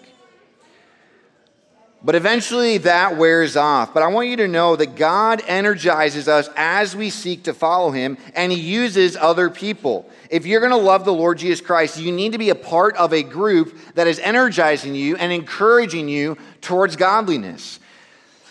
But 2.03 2.13
eventually 2.13 2.77
that 2.79 3.17
wears 3.17 3.57
off. 3.57 3.93
But 3.93 4.03
I 4.03 4.07
want 4.07 4.27
you 4.27 4.37
to 4.37 4.47
know 4.47 4.75
that 4.75 4.95
God 4.95 5.41
energizes 5.47 6.27
us 6.27 6.47
as 6.55 6.95
we 6.95 7.09
seek 7.09 7.43
to 7.43 7.53
follow 7.53 7.89
Him, 7.91 8.17
and 8.35 8.51
He 8.51 8.59
uses 8.59 9.17
other 9.17 9.49
people. 9.49 10.07
If 10.29 10.45
you're 10.45 10.59
going 10.59 10.71
to 10.71 10.77
love 10.77 11.05
the 11.05 11.13
Lord 11.13 11.39
Jesus 11.39 11.59
Christ, 11.59 11.97
you 11.97 12.11
need 12.11 12.33
to 12.33 12.37
be 12.37 12.51
a 12.51 12.55
part 12.55 12.95
of 12.97 13.13
a 13.13 13.23
group 13.23 13.77
that 13.95 14.07
is 14.07 14.19
energizing 14.19 14.93
you 14.93 15.15
and 15.15 15.31
encouraging 15.31 16.07
you 16.07 16.37
towards 16.61 16.95
godliness. 16.95 17.79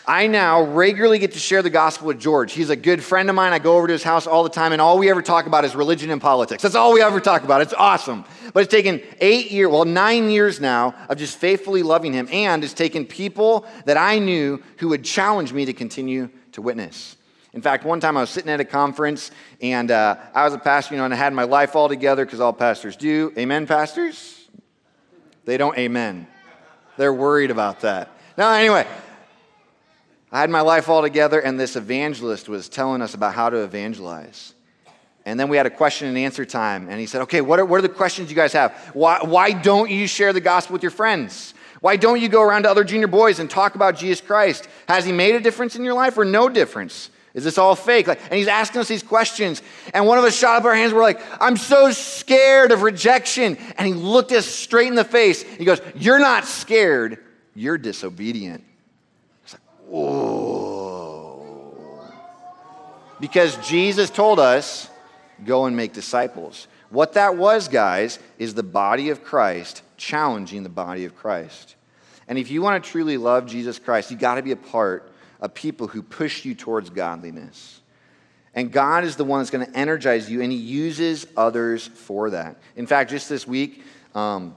I 0.08 0.28
now 0.28 0.62
regularly 0.62 1.18
get 1.18 1.32
to 1.32 1.40
share 1.40 1.62
the 1.62 1.70
gospel 1.70 2.06
with 2.06 2.20
George. 2.20 2.52
He's 2.52 2.70
a 2.70 2.76
good 2.76 3.02
friend 3.02 3.28
of 3.28 3.34
mine. 3.34 3.52
I 3.52 3.58
go 3.58 3.76
over 3.76 3.88
to 3.88 3.92
his 3.92 4.04
house 4.04 4.28
all 4.28 4.44
the 4.44 4.50
time, 4.50 4.72
and 4.72 4.80
all 4.80 4.98
we 4.98 5.10
ever 5.10 5.20
talk 5.20 5.46
about 5.46 5.64
is 5.64 5.75
religion 5.75 6.10
and 6.10 6.20
politics. 6.20 6.62
That's 6.62 6.76
all 6.76 6.92
we 6.92 7.02
ever 7.02 7.18
talk 7.18 7.42
about. 7.42 7.60
It's 7.60 7.75
awesome. 7.75 8.25
But 8.52 8.62
it's 8.62 8.70
taken 8.70 9.02
eight 9.20 9.50
years, 9.50 9.68
well, 9.68 9.84
nine 9.84 10.30
years 10.30 10.60
now 10.60 10.94
of 11.08 11.18
just 11.18 11.38
faithfully 11.38 11.82
loving 11.82 12.12
him, 12.12 12.28
and 12.30 12.62
it's 12.62 12.72
taken 12.72 13.04
people 13.04 13.66
that 13.84 13.96
I 13.96 14.20
knew 14.20 14.62
who 14.78 14.88
would 14.90 15.04
challenge 15.04 15.52
me 15.52 15.64
to 15.64 15.72
continue 15.72 16.30
to 16.52 16.62
witness. 16.62 17.16
In 17.52 17.60
fact, 17.60 17.84
one 17.84 17.98
time 17.98 18.16
I 18.16 18.20
was 18.20 18.30
sitting 18.30 18.50
at 18.50 18.60
a 18.60 18.64
conference, 18.64 19.32
and 19.60 19.90
uh, 19.90 20.16
I 20.32 20.44
was 20.44 20.54
a 20.54 20.58
pastor, 20.58 20.94
you 20.94 20.98
know, 20.98 21.04
and 21.04 21.14
I 21.14 21.16
had 21.16 21.32
my 21.32 21.44
life 21.44 21.75
all 21.75 21.88
together 21.88 22.25
because 22.25 22.38
all 22.38 22.52
pastors 22.52 22.94
do. 22.94 23.32
Amen, 23.36 23.66
pastors? 23.66 24.46
They 25.46 25.56
don't 25.56 25.76
amen. 25.76 26.28
They're 26.96 27.14
worried 27.14 27.50
about 27.50 27.80
that. 27.80 28.10
Now, 28.36 28.52
anyway, 28.52 28.86
I 30.36 30.40
had 30.40 30.50
my 30.50 30.60
life 30.60 30.90
all 30.90 31.00
together, 31.00 31.40
and 31.40 31.58
this 31.58 31.76
evangelist 31.76 32.46
was 32.46 32.68
telling 32.68 33.00
us 33.00 33.14
about 33.14 33.32
how 33.32 33.48
to 33.48 33.62
evangelize. 33.64 34.52
And 35.24 35.40
then 35.40 35.48
we 35.48 35.56
had 35.56 35.64
a 35.64 35.70
question 35.70 36.08
and 36.08 36.18
answer 36.18 36.44
time. 36.44 36.90
And 36.90 37.00
he 37.00 37.06
said, 37.06 37.22
Okay, 37.22 37.40
what 37.40 37.58
are, 37.58 37.64
what 37.64 37.78
are 37.78 37.82
the 37.82 37.88
questions 37.88 38.28
you 38.28 38.36
guys 38.36 38.52
have? 38.52 38.72
Why, 38.92 39.20
why 39.22 39.52
don't 39.52 39.90
you 39.90 40.06
share 40.06 40.34
the 40.34 40.42
gospel 40.42 40.74
with 40.74 40.82
your 40.82 40.90
friends? 40.90 41.54
Why 41.80 41.96
don't 41.96 42.20
you 42.20 42.28
go 42.28 42.42
around 42.42 42.64
to 42.64 42.70
other 42.70 42.84
junior 42.84 43.06
boys 43.06 43.38
and 43.38 43.48
talk 43.48 43.76
about 43.76 43.96
Jesus 43.96 44.20
Christ? 44.20 44.68
Has 44.88 45.06
he 45.06 45.12
made 45.12 45.34
a 45.36 45.40
difference 45.40 45.74
in 45.74 45.84
your 45.84 45.94
life 45.94 46.18
or 46.18 46.26
no 46.26 46.50
difference? 46.50 47.08
Is 47.32 47.42
this 47.42 47.56
all 47.56 47.74
fake? 47.74 48.06
Like, 48.06 48.22
and 48.24 48.34
he's 48.34 48.46
asking 48.46 48.82
us 48.82 48.88
these 48.88 49.02
questions. 49.02 49.62
And 49.94 50.06
one 50.06 50.18
of 50.18 50.24
us 50.24 50.36
shot 50.36 50.58
up 50.58 50.66
our 50.66 50.74
hands. 50.74 50.92
We're 50.92 51.00
like, 51.00 51.22
I'm 51.40 51.56
so 51.56 51.92
scared 51.92 52.72
of 52.72 52.82
rejection. 52.82 53.56
And 53.78 53.88
he 53.88 53.94
looked 53.94 54.32
us 54.32 54.44
straight 54.44 54.88
in 54.88 54.96
the 54.96 55.02
face. 55.02 55.44
He 55.44 55.64
goes, 55.64 55.80
You're 55.94 56.18
not 56.18 56.44
scared, 56.44 57.24
you're 57.54 57.78
disobedient. 57.78 58.65
Whoa. 59.86 61.42
Because 63.20 63.56
Jesus 63.66 64.10
told 64.10 64.38
us 64.38 64.90
Go 65.44 65.66
and 65.66 65.76
make 65.76 65.92
disciples. 65.92 66.66
What 66.88 67.14
that 67.14 67.36
was, 67.36 67.68
guys, 67.68 68.18
is 68.38 68.54
the 68.54 68.62
body 68.62 69.10
of 69.10 69.22
Christ 69.22 69.82
challenging 69.96 70.62
the 70.62 70.68
body 70.68 71.04
of 71.04 71.14
Christ. 71.16 71.74
And 72.28 72.38
if 72.38 72.50
you 72.50 72.62
want 72.62 72.82
to 72.82 72.90
truly 72.90 73.16
love 73.16 73.46
Jesus 73.46 73.78
Christ, 73.78 74.10
you 74.10 74.16
got 74.16 74.36
to 74.36 74.42
be 74.42 74.52
a 74.52 74.56
part 74.56 75.10
of 75.40 75.52
people 75.52 75.88
who 75.88 76.02
push 76.02 76.44
you 76.44 76.54
towards 76.54 76.90
godliness. 76.90 77.80
And 78.54 78.72
God 78.72 79.04
is 79.04 79.16
the 79.16 79.24
one 79.24 79.40
that's 79.40 79.50
going 79.50 79.66
to 79.66 79.76
energize 79.76 80.30
you, 80.30 80.40
and 80.40 80.50
He 80.50 80.58
uses 80.58 81.26
others 81.36 81.86
for 81.86 82.30
that. 82.30 82.56
In 82.74 82.86
fact, 82.86 83.10
just 83.10 83.28
this 83.28 83.46
week, 83.46 83.84
um, 84.14 84.54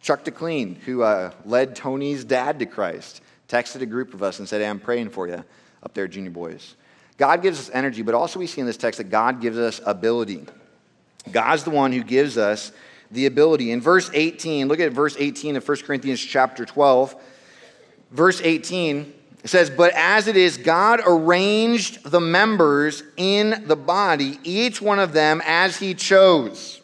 Chuck 0.00 0.24
DeClean, 0.24 0.78
who 0.78 1.02
uh, 1.02 1.32
led 1.44 1.76
Tony's 1.76 2.24
dad 2.24 2.58
to 2.60 2.66
Christ, 2.66 3.20
texted 3.52 3.82
a 3.82 3.86
group 3.86 4.14
of 4.14 4.22
us 4.22 4.38
and 4.38 4.48
said, 4.48 4.62
hey, 4.62 4.66
I'm 4.66 4.80
praying 4.80 5.10
for 5.10 5.28
you 5.28 5.44
up 5.82 5.92
there, 5.92 6.08
junior 6.08 6.30
boys. 6.30 6.74
God 7.18 7.42
gives 7.42 7.60
us 7.60 7.70
energy, 7.74 8.00
but 8.00 8.14
also 8.14 8.38
we 8.38 8.46
see 8.46 8.62
in 8.62 8.66
this 8.66 8.78
text 8.78 8.96
that 8.96 9.10
God 9.10 9.42
gives 9.42 9.58
us 9.58 9.80
ability. 9.84 10.46
God's 11.30 11.62
the 11.62 11.70
one 11.70 11.92
who 11.92 12.02
gives 12.02 12.38
us 12.38 12.72
the 13.10 13.26
ability. 13.26 13.70
In 13.70 13.82
verse 13.82 14.10
18, 14.14 14.68
look 14.68 14.80
at 14.80 14.92
verse 14.92 15.16
18 15.18 15.56
of 15.56 15.68
1 15.68 15.78
Corinthians 15.82 16.20
chapter 16.20 16.64
12. 16.64 17.14
Verse 18.10 18.40
18 18.42 19.12
says, 19.44 19.68
But 19.68 19.92
as 19.94 20.28
it 20.28 20.36
is, 20.36 20.56
God 20.56 21.00
arranged 21.04 22.10
the 22.10 22.20
members 22.20 23.02
in 23.18 23.64
the 23.66 23.76
body, 23.76 24.38
each 24.44 24.80
one 24.80 24.98
of 24.98 25.12
them 25.12 25.42
as 25.44 25.76
he 25.76 25.92
chose. 25.92 26.80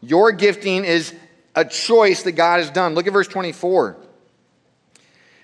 Your 0.00 0.30
gifting 0.30 0.84
is 0.84 1.12
a 1.56 1.64
choice 1.64 2.22
that 2.22 2.32
God 2.32 2.60
has 2.60 2.70
done. 2.70 2.94
Look 2.94 3.08
at 3.08 3.12
verse 3.12 3.28
24. 3.28 3.96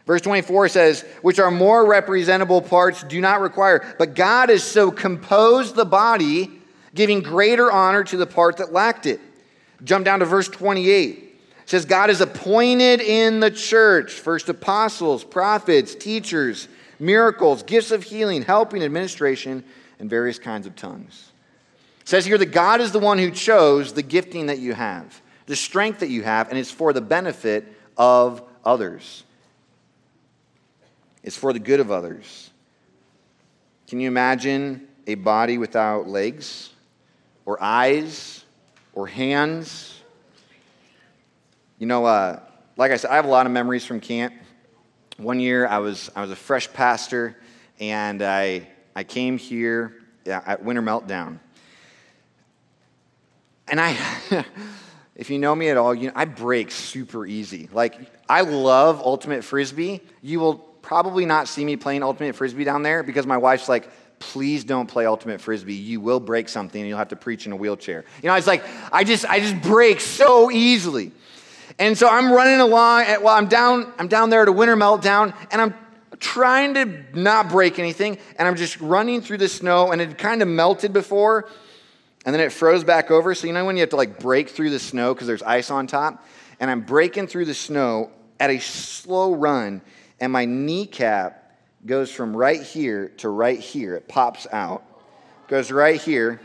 Verse 0.06 0.20
24 0.20 0.68
says, 0.68 1.04
which 1.22 1.40
are 1.40 1.50
more 1.50 1.84
representable 1.84 2.62
parts 2.62 3.02
do 3.02 3.20
not 3.20 3.40
require. 3.40 3.84
But 3.98 4.14
God 4.14 4.50
has 4.50 4.62
so 4.62 4.92
composed 4.92 5.74
the 5.74 5.84
body, 5.84 6.52
giving 6.94 7.20
greater 7.20 7.70
honor 7.70 8.04
to 8.04 8.16
the 8.16 8.26
part 8.26 8.58
that 8.58 8.72
lacked 8.72 9.06
it. 9.06 9.20
Jump 9.82 10.04
down 10.04 10.20
to 10.20 10.24
verse 10.24 10.48
28. 10.48 11.18
It 11.66 11.70
says, 11.70 11.84
God 11.84 12.10
is 12.10 12.20
appointed 12.20 13.00
in 13.00 13.40
the 13.40 13.50
church 13.50 14.12
first 14.12 14.48
apostles, 14.48 15.24
prophets, 15.24 15.96
teachers, 15.96 16.68
miracles, 17.00 17.64
gifts 17.64 17.90
of 17.90 18.04
healing, 18.04 18.42
helping, 18.42 18.84
administration, 18.84 19.64
and 19.98 20.08
various 20.08 20.38
kinds 20.38 20.68
of 20.68 20.76
tongues. 20.76 21.32
It 22.02 22.08
says 22.08 22.24
here 22.24 22.38
that 22.38 22.46
God 22.46 22.80
is 22.80 22.92
the 22.92 23.00
one 23.00 23.18
who 23.18 23.32
chose 23.32 23.92
the 23.92 24.02
gifting 24.02 24.46
that 24.46 24.60
you 24.60 24.74
have, 24.74 25.20
the 25.46 25.56
strength 25.56 25.98
that 25.98 26.10
you 26.10 26.22
have, 26.22 26.48
and 26.48 26.56
it's 26.56 26.70
for 26.70 26.92
the 26.92 27.00
benefit 27.00 27.66
of 27.96 28.42
others. 28.64 29.24
It's 31.26 31.36
for 31.36 31.52
the 31.52 31.58
good 31.58 31.80
of 31.80 31.90
others. 31.90 32.50
Can 33.88 33.98
you 33.98 34.06
imagine 34.06 34.86
a 35.08 35.16
body 35.16 35.58
without 35.58 36.06
legs 36.06 36.70
or 37.44 37.60
eyes 37.60 38.44
or 38.92 39.08
hands? 39.08 40.00
You 41.80 41.86
know, 41.86 42.06
uh, 42.06 42.38
like 42.76 42.92
I 42.92 42.96
said, 42.96 43.10
I 43.10 43.16
have 43.16 43.24
a 43.24 43.28
lot 43.28 43.44
of 43.44 43.50
memories 43.50 43.84
from 43.84 43.98
camp. 43.98 44.34
One 45.16 45.40
year 45.40 45.66
I 45.66 45.78
was, 45.78 46.12
I 46.14 46.20
was 46.22 46.30
a 46.30 46.36
fresh 46.36 46.72
pastor 46.72 47.36
and 47.80 48.22
I, 48.22 48.68
I 48.94 49.02
came 49.02 49.36
here 49.36 49.96
at 50.26 50.62
Winter 50.62 50.82
Meltdown. 50.82 51.40
And 53.66 53.80
I, 53.80 53.96
if 55.16 55.28
you 55.28 55.40
know 55.40 55.56
me 55.56 55.70
at 55.70 55.76
all, 55.76 55.92
you 55.92 56.06
know, 56.06 56.12
I 56.14 56.24
break 56.24 56.70
super 56.70 57.26
easy. 57.26 57.68
Like, 57.72 57.98
I 58.28 58.42
love 58.42 59.00
Ultimate 59.00 59.42
Frisbee. 59.42 60.02
You 60.22 60.38
will 60.38 60.75
probably 60.86 61.26
not 61.26 61.48
see 61.48 61.64
me 61.64 61.74
playing 61.74 62.04
Ultimate 62.04 62.36
Frisbee 62.36 62.62
down 62.62 62.82
there 62.84 63.02
because 63.02 63.26
my 63.26 63.36
wife's 63.36 63.68
like, 63.68 63.90
please 64.20 64.62
don't 64.62 64.86
play 64.86 65.04
Ultimate 65.04 65.40
Frisbee. 65.40 65.74
You 65.74 66.00
will 66.00 66.20
break 66.20 66.48
something 66.48 66.80
and 66.80 66.88
you'll 66.88 66.98
have 66.98 67.08
to 67.08 67.16
preach 67.16 67.44
in 67.44 67.50
a 67.50 67.56
wheelchair. 67.56 68.04
You 68.22 68.28
know, 68.28 68.36
it's 68.36 68.46
like, 68.46 68.64
I 68.92 69.02
just, 69.02 69.24
I 69.28 69.40
just 69.40 69.60
break 69.62 70.00
so 70.00 70.48
easily. 70.48 71.10
And 71.80 71.98
so 71.98 72.08
I'm 72.08 72.30
running 72.30 72.60
along, 72.60 73.04
well, 73.20 73.34
I'm 73.34 73.48
down, 73.48 73.92
I'm 73.98 74.06
down 74.06 74.30
there 74.30 74.42
at 74.42 74.48
a 74.48 74.52
winter 74.52 74.76
meltdown, 74.76 75.34
and 75.50 75.60
I'm 75.60 75.74
trying 76.20 76.74
to 76.74 77.04
not 77.12 77.48
break 77.48 77.80
anything, 77.80 78.16
and 78.38 78.46
I'm 78.46 78.54
just 78.54 78.80
running 78.80 79.20
through 79.22 79.38
the 79.38 79.48
snow, 79.48 79.90
and 79.90 80.00
it 80.00 80.16
kind 80.16 80.40
of 80.40 80.46
melted 80.46 80.92
before, 80.92 81.48
and 82.24 82.32
then 82.32 82.40
it 82.40 82.52
froze 82.52 82.84
back 82.84 83.10
over. 83.10 83.34
So 83.34 83.48
you 83.48 83.52
know 83.52 83.64
when 83.64 83.76
you 83.76 83.80
have 83.80 83.90
to 83.90 83.96
like 83.96 84.20
break 84.20 84.50
through 84.50 84.70
the 84.70 84.78
snow 84.78 85.14
because 85.14 85.26
there's 85.26 85.42
ice 85.42 85.68
on 85.70 85.88
top? 85.88 86.24
And 86.60 86.70
I'm 86.70 86.82
breaking 86.82 87.26
through 87.26 87.46
the 87.46 87.54
snow 87.54 88.12
at 88.38 88.50
a 88.50 88.58
slow 88.60 89.34
run, 89.34 89.82
and 90.20 90.32
my 90.32 90.44
kneecap 90.44 91.42
goes 91.84 92.10
from 92.10 92.36
right 92.36 92.62
here 92.62 93.08
to 93.18 93.28
right 93.28 93.58
here. 93.58 93.96
It 93.96 94.08
pops 94.08 94.46
out, 94.52 94.82
goes 95.48 95.70
right 95.70 96.00
here. 96.00 96.40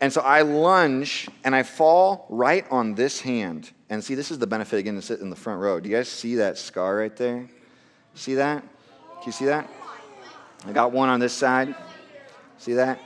And 0.00 0.12
so 0.12 0.20
I 0.20 0.42
lunge 0.42 1.28
and 1.44 1.54
I 1.54 1.62
fall 1.62 2.26
right 2.28 2.66
on 2.70 2.94
this 2.94 3.20
hand. 3.20 3.70
And 3.88 4.02
see, 4.02 4.14
this 4.14 4.30
is 4.30 4.38
the 4.38 4.46
benefit 4.46 4.78
again 4.78 4.96
to 4.96 5.02
sit 5.02 5.20
in 5.20 5.30
the 5.30 5.36
front 5.36 5.60
row. 5.60 5.78
Do 5.78 5.88
you 5.88 5.96
guys 5.96 6.08
see 6.08 6.36
that 6.36 6.58
scar 6.58 6.96
right 6.96 7.16
there? 7.16 7.48
See 8.14 8.34
that? 8.34 8.62
Can 8.62 9.26
you 9.26 9.32
see 9.32 9.44
that? 9.46 9.68
I 10.66 10.72
got 10.72 10.92
one 10.92 11.08
on 11.08 11.20
this 11.20 11.32
side. 11.32 11.74
See 12.58 12.74
that? 12.74 12.98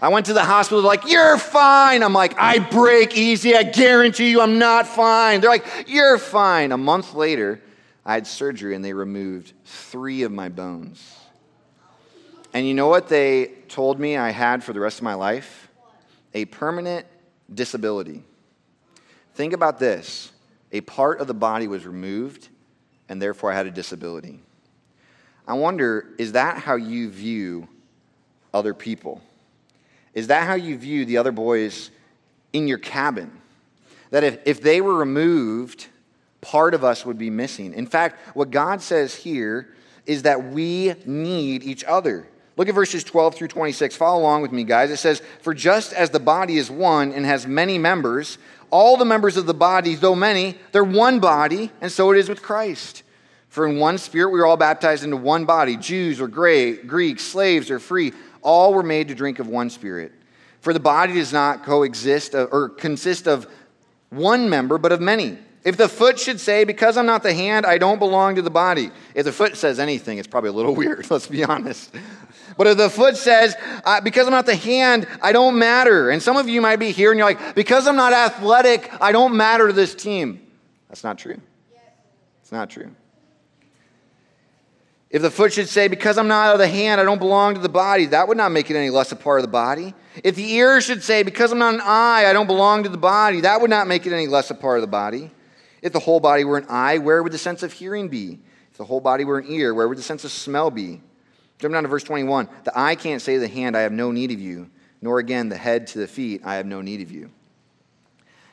I 0.00 0.08
went 0.08 0.26
to 0.26 0.32
the 0.32 0.42
hospital, 0.42 0.82
like, 0.82 1.08
you're 1.08 1.38
fine. 1.38 2.02
I'm 2.02 2.12
like, 2.12 2.34
I 2.36 2.58
break 2.58 3.16
easy. 3.16 3.54
I 3.54 3.62
guarantee 3.62 4.30
you 4.30 4.40
I'm 4.40 4.58
not 4.58 4.88
fine. 4.88 5.40
They're 5.40 5.50
like, 5.50 5.64
you're 5.86 6.18
fine. 6.18 6.72
A 6.72 6.76
month 6.76 7.14
later, 7.14 7.60
I 8.04 8.14
had 8.14 8.26
surgery 8.26 8.74
and 8.74 8.84
they 8.84 8.92
removed 8.92 9.52
three 9.64 10.22
of 10.22 10.32
my 10.32 10.48
bones. 10.48 11.16
And 12.52 12.66
you 12.66 12.74
know 12.74 12.88
what 12.88 13.08
they 13.08 13.46
told 13.68 13.98
me 13.98 14.16
I 14.16 14.30
had 14.30 14.62
for 14.62 14.72
the 14.72 14.80
rest 14.80 14.98
of 14.98 15.04
my 15.04 15.14
life? 15.14 15.68
A 16.34 16.44
permanent 16.46 17.06
disability. 17.52 18.22
Think 19.34 19.52
about 19.52 19.78
this 19.78 20.32
a 20.72 20.80
part 20.80 21.20
of 21.20 21.26
the 21.26 21.34
body 21.34 21.68
was 21.68 21.86
removed, 21.86 22.48
and 23.08 23.20
therefore 23.20 23.52
I 23.52 23.54
had 23.54 23.66
a 23.66 23.70
disability. 23.70 24.40
I 25.46 25.54
wonder, 25.54 26.08
is 26.18 26.32
that 26.32 26.58
how 26.58 26.76
you 26.76 27.10
view 27.10 27.68
other 28.54 28.72
people? 28.72 29.20
Is 30.14 30.28
that 30.28 30.46
how 30.46 30.54
you 30.54 30.78
view 30.78 31.04
the 31.04 31.18
other 31.18 31.32
boys 31.32 31.90
in 32.52 32.68
your 32.68 32.78
cabin? 32.78 33.30
That 34.10 34.24
if, 34.24 34.38
if 34.46 34.62
they 34.62 34.80
were 34.80 34.94
removed, 34.94 35.88
part 36.42 36.74
of 36.74 36.84
us 36.84 37.06
would 37.06 37.16
be 37.16 37.30
missing. 37.30 37.72
In 37.72 37.86
fact, 37.86 38.36
what 38.36 38.50
God 38.50 38.82
says 38.82 39.14
here 39.14 39.68
is 40.04 40.22
that 40.22 40.50
we 40.50 40.94
need 41.06 41.62
each 41.62 41.84
other. 41.84 42.28
Look 42.56 42.68
at 42.68 42.74
verses 42.74 43.02
12 43.02 43.34
through 43.34 43.48
26. 43.48 43.96
Follow 43.96 44.20
along 44.20 44.42
with 44.42 44.52
me, 44.52 44.64
guys. 44.64 44.90
It 44.90 44.98
says, 44.98 45.22
For 45.40 45.54
just 45.54 45.94
as 45.94 46.10
the 46.10 46.20
body 46.20 46.58
is 46.58 46.70
one 46.70 47.12
and 47.12 47.24
has 47.24 47.46
many 47.46 47.78
members, 47.78 48.36
all 48.70 48.96
the 48.96 49.06
members 49.06 49.36
of 49.36 49.46
the 49.46 49.54
body, 49.54 49.94
though 49.94 50.14
many, 50.14 50.58
they're 50.72 50.84
one 50.84 51.18
body, 51.18 51.70
and 51.80 51.90
so 51.90 52.10
it 52.10 52.18
is 52.18 52.28
with 52.28 52.42
Christ. 52.42 53.04
For 53.48 53.66
in 53.66 53.78
one 53.78 53.98
spirit 53.98 54.30
we 54.30 54.40
are 54.40 54.46
all 54.46 54.56
baptized 54.56 55.04
into 55.04 55.16
one 55.16 55.44
body 55.44 55.76
Jews 55.76 56.20
or 56.20 56.28
Greeks, 56.28 57.22
slaves 57.22 57.70
or 57.70 57.78
free, 57.78 58.12
all 58.42 58.74
were 58.74 58.82
made 58.82 59.08
to 59.08 59.14
drink 59.14 59.38
of 59.38 59.46
one 59.46 59.70
spirit. 59.70 60.12
For 60.60 60.72
the 60.72 60.80
body 60.80 61.14
does 61.14 61.32
not 61.32 61.64
coexist 61.64 62.34
uh, 62.34 62.44
or 62.50 62.68
consist 62.68 63.26
of 63.26 63.46
one 64.10 64.48
member, 64.48 64.78
but 64.78 64.92
of 64.92 65.00
many. 65.00 65.38
If 65.64 65.76
the 65.76 65.88
foot 65.88 66.18
should 66.18 66.40
say, 66.40 66.64
Because 66.64 66.96
I'm 66.96 67.06
not 67.06 67.22
the 67.22 67.32
hand, 67.32 67.66
I 67.66 67.78
don't 67.78 67.98
belong 67.98 68.34
to 68.36 68.42
the 68.42 68.50
body. 68.50 68.90
If 69.14 69.24
the 69.24 69.32
foot 69.32 69.56
says 69.56 69.78
anything, 69.78 70.18
it's 70.18 70.28
probably 70.28 70.50
a 70.50 70.52
little 70.52 70.74
weird, 70.76 71.10
let's 71.10 71.28
be 71.28 71.44
honest. 71.44 71.94
But 72.56 72.66
if 72.66 72.76
the 72.76 72.90
foot 72.90 73.16
says, 73.16 73.54
uh, 73.84 74.00
Because 74.00 74.26
I'm 74.26 74.32
not 74.32 74.46
the 74.46 74.56
hand, 74.56 75.06
I 75.20 75.32
don't 75.32 75.58
matter. 75.58 76.10
And 76.10 76.22
some 76.22 76.36
of 76.36 76.48
you 76.48 76.60
might 76.60 76.76
be 76.76 76.90
here 76.90 77.12
and 77.12 77.18
you're 77.18 77.28
like, 77.28 77.54
Because 77.54 77.86
I'm 77.86 77.96
not 77.96 78.12
athletic, 78.12 78.90
I 79.00 79.12
don't 79.12 79.36
matter 79.36 79.68
to 79.68 79.72
this 79.72 79.94
team. 79.94 80.44
That's 80.88 81.04
not 81.04 81.18
true. 81.18 81.40
It's 82.42 82.52
not 82.52 82.68
true. 82.68 82.90
If 85.10 85.22
the 85.22 85.30
foot 85.30 85.52
should 85.52 85.68
say, 85.68 85.86
Because 85.86 86.18
I'm 86.18 86.28
not 86.28 86.54
of 86.54 86.58
the 86.58 86.66
hand, 86.66 87.00
I 87.00 87.04
don't 87.04 87.20
belong 87.20 87.54
to 87.54 87.60
the 87.60 87.68
body, 87.68 88.06
that 88.06 88.26
would 88.26 88.36
not 88.36 88.50
make 88.50 88.68
it 88.68 88.76
any 88.76 88.90
less 88.90 89.12
a 89.12 89.16
part 89.16 89.38
of 89.38 89.42
the 89.44 89.52
body. 89.52 89.94
If 90.24 90.34
the 90.34 90.52
ear 90.54 90.80
should 90.80 91.04
say, 91.04 91.22
Because 91.22 91.52
I'm 91.52 91.58
not 91.58 91.74
an 91.74 91.80
eye, 91.82 92.26
I 92.26 92.32
don't 92.32 92.48
belong 92.48 92.82
to 92.82 92.88
the 92.88 92.98
body, 92.98 93.42
that 93.42 93.60
would 93.60 93.70
not 93.70 93.86
make 93.86 94.06
it 94.06 94.12
any 94.12 94.26
less 94.26 94.50
a 94.50 94.56
part 94.56 94.78
of 94.78 94.80
the 94.80 94.88
body. 94.88 95.30
If 95.82 95.92
the 95.92 95.98
whole 95.98 96.20
body 96.20 96.44
were 96.44 96.58
an 96.58 96.66
eye, 96.68 96.98
where 96.98 97.22
would 97.22 97.32
the 97.32 97.38
sense 97.38 97.62
of 97.62 97.72
hearing 97.72 98.08
be? 98.08 98.38
If 98.70 98.78
the 98.78 98.84
whole 98.84 99.00
body 99.00 99.24
were 99.24 99.38
an 99.38 99.46
ear, 99.50 99.74
where 99.74 99.88
would 99.88 99.98
the 99.98 100.02
sense 100.02 100.24
of 100.24 100.30
smell 100.30 100.70
be? 100.70 101.02
Jump 101.58 101.74
down 101.74 101.82
to 101.82 101.88
verse 101.88 102.04
21. 102.04 102.48
The 102.64 102.78
eye 102.78 102.94
can't 102.94 103.20
say 103.20 103.34
to 103.34 103.40
the 103.40 103.48
hand, 103.48 103.76
I 103.76 103.80
have 103.80 103.92
no 103.92 104.12
need 104.12 104.30
of 104.30 104.40
you, 104.40 104.70
nor 105.00 105.18
again 105.18 105.48
the 105.48 105.56
head 105.56 105.88
to 105.88 105.98
the 105.98 106.06
feet, 106.06 106.42
I 106.44 106.54
have 106.54 106.66
no 106.66 106.80
need 106.80 107.02
of 107.02 107.10
you. 107.10 107.30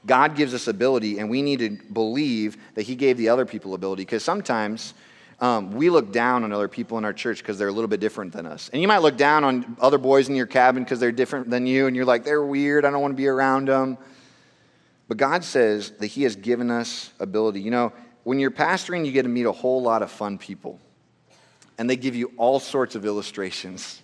God 0.05 0.36
gives 0.36 0.53
us 0.53 0.67
ability, 0.67 1.19
and 1.19 1.29
we 1.29 1.41
need 1.41 1.59
to 1.59 1.69
believe 1.91 2.57
that 2.75 2.83
He 2.83 2.95
gave 2.95 3.17
the 3.17 3.29
other 3.29 3.45
people 3.45 3.74
ability, 3.74 4.03
because 4.03 4.24
sometimes 4.24 4.93
um, 5.39 5.71
we 5.71 5.89
look 5.89 6.12
down 6.12 6.43
on 6.43 6.51
other 6.51 6.67
people 6.67 6.98
in 6.98 7.05
our 7.05 7.13
church 7.13 7.39
because 7.39 7.57
they're 7.57 7.67
a 7.67 7.71
little 7.71 7.88
bit 7.88 8.00
different 8.00 8.33
than 8.33 8.45
us. 8.45 8.69
And 8.74 8.81
you 8.81 8.88
might 8.88 9.00
look 9.00 9.17
down 9.17 9.43
on 9.43 9.77
other 9.79 9.98
boys 9.98 10.29
in 10.29 10.36
your 10.36 10.45
cabin 10.45 10.83
because 10.83 11.00
they're 11.00 11.12
different 11.12 11.50
than 11.50 11.65
you, 11.65 11.88
and 11.88 11.95
you're 11.95 12.05
like, 12.05 12.24
they're 12.24 12.43
weird, 12.43 12.86
I 12.86 12.91
don't 12.91 13.01
want 13.01 13.13
to 13.13 13.17
be 13.17 13.27
around 13.27 13.67
them. 13.67 13.98
But 15.10 15.18
God 15.18 15.44
says 15.44 15.92
that 16.00 16.08
He 16.08 16.24
has 16.24 16.38
given 16.38 16.72
us 16.72 17.12
ability. 17.20 17.60
You 17.60 17.72
know, 17.72 17.92
when 18.24 18.39
you're 18.39 18.51
pastoring, 18.51 19.06
you 19.06 19.12
get 19.12 19.24
to 19.24 19.30
meet 19.30 19.46
a 19.46 19.51
whole 19.51 19.82
lot 19.82 20.01
of 20.01 20.10
fun 20.10 20.38
people 20.38 20.80
and 21.78 21.89
they 21.89 21.96
give 21.96 22.16
you 22.16 22.32
all 22.38 22.60
sorts 22.60 22.96
of 22.96 23.06
illustrations. 23.06 24.01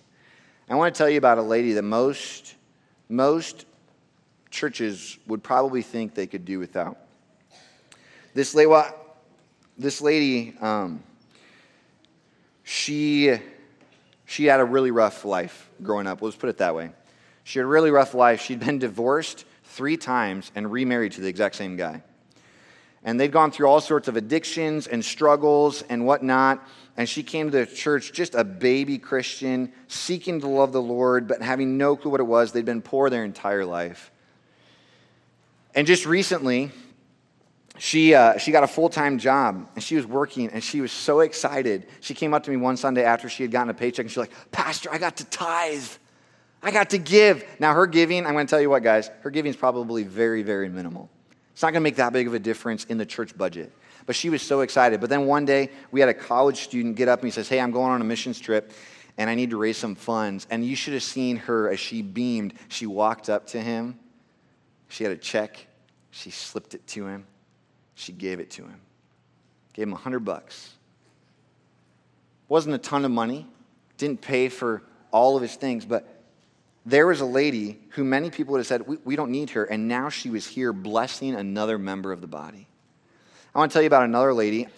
I 0.68 0.74
want 0.74 0.92
to 0.92 0.98
tell 0.98 1.08
you 1.08 1.18
about 1.18 1.38
a 1.38 1.42
lady 1.42 1.74
that 1.74 1.82
most, 1.82 2.56
most 3.08 3.66
churches 4.50 5.18
would 5.28 5.44
probably 5.44 5.82
think 5.82 6.14
they 6.14 6.26
could 6.26 6.44
do 6.44 6.58
without. 6.58 6.98
This 8.34 8.54
well, 8.54 8.92
this 9.78 10.00
lady 10.00 10.56
um, 10.60 11.02
she, 12.64 13.38
she 14.24 14.46
had 14.46 14.58
a 14.58 14.64
really 14.64 14.90
rough 14.90 15.24
life 15.24 15.70
growing 15.82 16.06
up. 16.06 16.20
Let's 16.20 16.34
put 16.34 16.50
it 16.50 16.58
that 16.58 16.74
way. 16.74 16.90
She 17.44 17.60
had 17.60 17.64
a 17.64 17.68
really 17.68 17.92
rough 17.92 18.12
life. 18.12 18.40
She'd 18.40 18.58
been 18.58 18.80
divorced 18.80 19.44
three 19.76 19.96
times 19.96 20.50
and 20.54 20.70
remarried 20.70 21.12
to 21.12 21.20
the 21.20 21.28
exact 21.28 21.54
same 21.54 21.76
guy. 21.76 22.02
And 23.04 23.20
they'd 23.20 23.30
gone 23.30 23.52
through 23.52 23.68
all 23.68 23.80
sorts 23.80 24.08
of 24.08 24.16
addictions 24.16 24.86
and 24.88 25.04
struggles 25.04 25.82
and 25.82 26.04
whatnot 26.04 26.66
and 26.96 27.08
she 27.08 27.22
came 27.22 27.50
to 27.50 27.58
the 27.58 27.66
church 27.66 28.12
just 28.12 28.34
a 28.34 28.42
baby 28.42 28.98
Christian, 28.98 29.72
seeking 29.86 30.40
to 30.40 30.48
love 30.48 30.72
the 30.72 30.80
Lord, 30.80 31.28
but 31.28 31.42
having 31.42 31.76
no 31.76 31.94
clue 31.94 32.10
what 32.10 32.20
it 32.20 32.24
was. 32.24 32.52
They'd 32.52 32.64
been 32.64 32.82
poor 32.82 33.10
their 33.10 33.24
entire 33.24 33.66
life. 33.66 34.10
And 35.74 35.86
just 35.86 36.06
recently, 36.06 36.70
she, 37.76 38.14
uh, 38.14 38.38
she 38.38 38.50
got 38.50 38.64
a 38.64 38.66
full 38.66 38.88
time 38.88 39.18
job 39.18 39.68
and 39.74 39.84
she 39.84 39.96
was 39.96 40.06
working 40.06 40.48
and 40.48 40.64
she 40.64 40.80
was 40.80 40.90
so 40.90 41.20
excited. 41.20 41.86
She 42.00 42.14
came 42.14 42.32
up 42.32 42.44
to 42.44 42.50
me 42.50 42.56
one 42.56 42.78
Sunday 42.78 43.04
after 43.04 43.28
she 43.28 43.42
had 43.42 43.52
gotten 43.52 43.68
a 43.68 43.74
paycheck 43.74 44.04
and 44.04 44.10
she's 44.10 44.16
like, 44.16 44.32
Pastor, 44.50 44.90
I 44.90 44.96
got 44.96 45.18
to 45.18 45.24
tithe. 45.26 45.84
I 46.66 46.72
got 46.72 46.90
to 46.90 46.98
give. 46.98 47.44
Now, 47.60 47.74
her 47.74 47.86
giving, 47.86 48.26
I'm 48.26 48.32
going 48.32 48.44
to 48.44 48.50
tell 48.50 48.60
you 48.60 48.68
what, 48.68 48.82
guys, 48.82 49.08
her 49.20 49.30
giving 49.30 49.50
is 49.50 49.56
probably 49.56 50.02
very, 50.02 50.42
very 50.42 50.68
minimal. 50.68 51.08
It's 51.52 51.62
not 51.62 51.70
going 51.70 51.80
to 51.80 51.84
make 51.84 51.94
that 51.94 52.12
big 52.12 52.26
of 52.26 52.34
a 52.34 52.40
difference 52.40 52.84
in 52.86 52.98
the 52.98 53.06
church 53.06 53.38
budget. 53.38 53.72
But 54.04 54.16
she 54.16 54.30
was 54.30 54.42
so 54.42 54.62
excited. 54.62 55.00
But 55.00 55.08
then 55.08 55.26
one 55.26 55.44
day, 55.44 55.70
we 55.92 56.00
had 56.00 56.08
a 56.08 56.14
college 56.14 56.62
student 56.62 56.96
get 56.96 57.06
up 57.06 57.20
and 57.20 57.28
he 57.28 57.30
says, 57.30 57.48
Hey, 57.48 57.60
I'm 57.60 57.70
going 57.70 57.92
on 57.92 58.00
a 58.00 58.04
missions 58.04 58.40
trip 58.40 58.72
and 59.16 59.30
I 59.30 59.36
need 59.36 59.50
to 59.50 59.56
raise 59.56 59.76
some 59.76 59.94
funds. 59.94 60.48
And 60.50 60.64
you 60.64 60.74
should 60.74 60.94
have 60.94 61.04
seen 61.04 61.36
her 61.36 61.70
as 61.70 61.78
she 61.78 62.02
beamed. 62.02 62.54
She 62.66 62.86
walked 62.86 63.30
up 63.30 63.46
to 63.48 63.60
him. 63.60 63.96
She 64.88 65.04
had 65.04 65.12
a 65.12 65.16
check. 65.16 65.68
She 66.10 66.30
slipped 66.30 66.74
it 66.74 66.84
to 66.88 67.06
him. 67.06 67.26
She 67.94 68.10
gave 68.10 68.40
it 68.40 68.50
to 68.50 68.62
him. 68.62 68.80
Gave 69.72 69.84
him 69.84 69.92
a 69.92 69.98
hundred 69.98 70.24
bucks. 70.24 70.74
Wasn't 72.48 72.74
a 72.74 72.78
ton 72.78 73.04
of 73.04 73.12
money. 73.12 73.46
Didn't 73.98 74.20
pay 74.20 74.48
for 74.48 74.82
all 75.12 75.36
of 75.36 75.42
his 75.42 75.54
things, 75.54 75.84
but 75.84 76.15
there 76.86 77.08
was 77.08 77.20
a 77.20 77.26
lady 77.26 77.80
who 77.90 78.04
many 78.04 78.30
people 78.30 78.52
would 78.52 78.60
have 78.60 78.66
said, 78.66 78.86
we, 78.86 78.96
we 79.04 79.16
don't 79.16 79.32
need 79.32 79.50
her. 79.50 79.64
And 79.64 79.88
now 79.88 80.08
she 80.08 80.30
was 80.30 80.46
here 80.46 80.72
blessing 80.72 81.34
another 81.34 81.78
member 81.78 82.12
of 82.12 82.20
the 82.20 82.28
body. 82.28 82.68
I 83.54 83.58
want 83.58 83.72
to 83.72 83.74
tell 83.74 83.82
you 83.82 83.88
about 83.88 84.04
another 84.04 84.32
lady. 84.32 84.68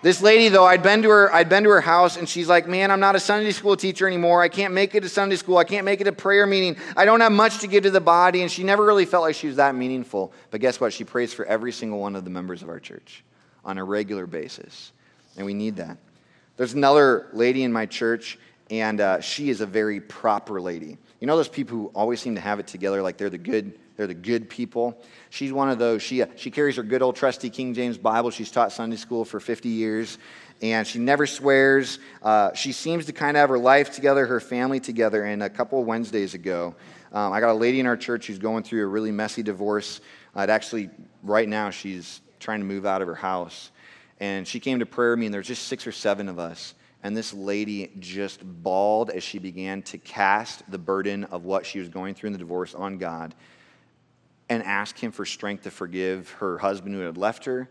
This 0.00 0.22
lady, 0.22 0.48
though, 0.48 0.64
I'd 0.64 0.82
been 0.82 1.02
to 1.02 1.10
her, 1.10 1.34
I'd 1.34 1.48
been 1.48 1.64
to 1.64 1.70
her 1.70 1.80
house, 1.80 2.16
and 2.16 2.28
she's 2.28 2.48
like, 2.48 2.68
"Man, 2.68 2.92
I'm 2.92 3.00
not 3.00 3.16
a 3.16 3.20
Sunday 3.20 3.50
school 3.50 3.76
teacher 3.76 4.06
anymore. 4.06 4.40
I 4.40 4.48
can't 4.48 4.72
make 4.72 4.94
it 4.94 5.00
to 5.00 5.08
Sunday 5.08 5.34
school. 5.34 5.58
I 5.58 5.64
can't 5.64 5.84
make 5.84 6.00
it 6.00 6.04
to 6.04 6.12
prayer 6.12 6.46
meeting. 6.46 6.76
I 6.96 7.04
don't 7.04 7.20
have 7.20 7.32
much 7.32 7.58
to 7.58 7.66
give 7.66 7.82
to 7.82 7.90
the 7.90 8.00
body." 8.00 8.42
And 8.42 8.50
she 8.50 8.62
never 8.62 8.84
really 8.84 9.06
felt 9.06 9.24
like 9.24 9.34
she 9.34 9.48
was 9.48 9.56
that 9.56 9.74
meaningful. 9.74 10.32
But 10.52 10.60
guess 10.60 10.80
what? 10.80 10.92
She 10.92 11.02
prays 11.02 11.34
for 11.34 11.44
every 11.46 11.72
single 11.72 11.98
one 11.98 12.14
of 12.14 12.22
the 12.22 12.30
members 12.30 12.62
of 12.62 12.68
our 12.68 12.78
church 12.78 13.24
on 13.64 13.76
a 13.76 13.82
regular 13.82 14.28
basis, 14.28 14.92
and 15.36 15.44
we 15.44 15.52
need 15.52 15.74
that. 15.76 15.98
There's 16.56 16.74
another 16.74 17.26
lady 17.32 17.64
in 17.64 17.72
my 17.72 17.86
church, 17.86 18.38
and 18.70 19.00
uh, 19.00 19.20
she 19.20 19.50
is 19.50 19.60
a 19.60 19.66
very 19.66 20.00
proper 20.00 20.60
lady. 20.60 20.96
You 21.20 21.26
know 21.26 21.36
those 21.36 21.48
people 21.48 21.76
who 21.76 21.86
always 21.94 22.20
seem 22.20 22.34
to 22.36 22.40
have 22.40 22.60
it 22.60 22.66
together, 22.66 23.02
like 23.02 23.18
they're 23.18 23.30
the 23.30 23.38
good 23.38 23.78
they're 23.98 24.06
the 24.06 24.14
good 24.14 24.48
people. 24.48 25.02
She's 25.28 25.52
one 25.52 25.68
of 25.68 25.80
those. 25.80 26.02
She, 26.02 26.22
uh, 26.22 26.28
she 26.36 26.52
carries 26.52 26.76
her 26.76 26.84
good 26.84 27.02
old 27.02 27.16
trusty 27.16 27.50
King 27.50 27.74
James 27.74 27.98
Bible. 27.98 28.30
She's 28.30 28.48
taught 28.48 28.70
Sunday 28.70 28.94
school 28.94 29.24
for 29.24 29.40
50 29.40 29.68
years, 29.68 30.18
and 30.62 30.86
she 30.86 31.00
never 31.00 31.26
swears. 31.26 31.98
Uh, 32.22 32.54
she 32.54 32.70
seems 32.70 33.06
to 33.06 33.12
kind 33.12 33.36
of 33.36 33.40
have 33.40 33.50
her 33.50 33.58
life 33.58 33.92
together, 33.92 34.24
her 34.24 34.38
family 34.38 34.78
together. 34.78 35.24
And 35.24 35.42
a 35.42 35.50
couple 35.50 35.80
of 35.80 35.86
Wednesdays 35.86 36.34
ago, 36.34 36.76
um, 37.12 37.32
I 37.32 37.40
got 37.40 37.50
a 37.50 37.54
lady 37.54 37.80
in 37.80 37.86
our 37.86 37.96
church 37.96 38.28
who's 38.28 38.38
going 38.38 38.62
through 38.62 38.84
a 38.84 38.86
really 38.86 39.10
messy 39.10 39.42
divorce. 39.42 40.00
Uh, 40.36 40.46
actually, 40.48 40.90
right 41.24 41.48
now, 41.48 41.70
she's 41.70 42.20
trying 42.38 42.60
to 42.60 42.66
move 42.66 42.86
out 42.86 43.02
of 43.02 43.08
her 43.08 43.16
house. 43.16 43.72
And 44.20 44.46
she 44.46 44.60
came 44.60 44.78
to 44.78 44.86
prayer 44.86 45.16
meeting. 45.16 45.32
There's 45.32 45.48
just 45.48 45.66
six 45.66 45.88
or 45.88 45.92
seven 45.92 46.28
of 46.28 46.38
us. 46.38 46.74
And 47.02 47.16
this 47.16 47.32
lady 47.32 47.92
just 48.00 48.40
bawled 48.62 49.10
as 49.10 49.22
she 49.22 49.38
began 49.38 49.82
to 49.82 49.98
cast 49.98 50.68
the 50.70 50.78
burden 50.78 51.24
of 51.24 51.44
what 51.44 51.64
she 51.64 51.78
was 51.78 51.88
going 51.88 52.14
through 52.14 52.28
in 52.28 52.32
the 52.32 52.38
divorce 52.38 52.74
on 52.74 52.98
God 52.98 53.34
and 54.48 54.62
ask 54.62 54.98
Him 54.98 55.12
for 55.12 55.24
strength 55.24 55.64
to 55.64 55.70
forgive 55.70 56.30
her 56.32 56.58
husband 56.58 56.94
who 56.94 57.00
had 57.02 57.16
left 57.16 57.44
her. 57.44 57.68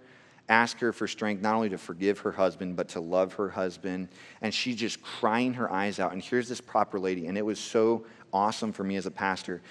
Ask 0.49 0.79
her 0.79 0.93
for 0.93 1.07
strength 1.07 1.41
not 1.41 1.55
only 1.55 1.69
to 1.69 1.77
forgive 1.77 2.19
her 2.19 2.31
husband, 2.31 2.77
but 2.77 2.87
to 2.89 3.01
love 3.01 3.33
her 3.33 3.49
husband. 3.49 4.07
And 4.41 4.53
she's 4.53 4.77
just 4.77 5.01
crying 5.01 5.53
her 5.55 5.69
eyes 5.69 5.99
out. 5.99 6.13
And 6.13 6.21
here's 6.21 6.47
this 6.47 6.61
proper 6.61 6.99
lady. 6.99 7.27
And 7.27 7.37
it 7.37 7.45
was 7.45 7.59
so 7.59 8.05
awesome 8.31 8.71
for 8.71 8.85
me 8.85 8.95
as 8.95 9.05
a 9.05 9.11
pastor. 9.11 9.61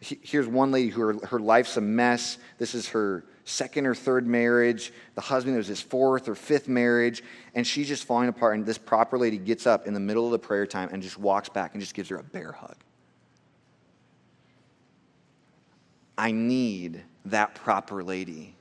Here's 0.00 0.46
one 0.46 0.72
lady 0.72 0.90
who 0.90 1.00
her, 1.00 1.26
her 1.26 1.38
life's 1.38 1.78
a 1.78 1.80
mess. 1.80 2.36
This 2.58 2.74
is 2.74 2.88
her 2.90 3.24
second 3.46 3.86
or 3.86 3.94
third 3.94 4.26
marriage. 4.26 4.92
The 5.14 5.20
husband 5.22 5.56
was 5.56 5.68
his 5.68 5.80
fourth 5.80 6.28
or 6.28 6.34
fifth 6.34 6.68
marriage. 6.68 7.22
And 7.54 7.66
she's 7.66 7.88
just 7.88 8.04
falling 8.04 8.28
apart. 8.28 8.56
And 8.56 8.66
this 8.66 8.76
proper 8.76 9.16
lady 9.16 9.38
gets 9.38 9.66
up 9.66 9.86
in 9.86 9.94
the 9.94 10.00
middle 10.00 10.26
of 10.26 10.32
the 10.32 10.38
prayer 10.38 10.66
time 10.66 10.90
and 10.92 11.02
just 11.02 11.16
walks 11.18 11.48
back 11.48 11.72
and 11.72 11.80
just 11.80 11.94
gives 11.94 12.10
her 12.10 12.16
a 12.16 12.22
bear 12.22 12.52
hug. 12.52 12.76
I 16.18 16.32
need 16.32 17.02
that 17.26 17.54
proper 17.54 18.02
lady 18.02 18.54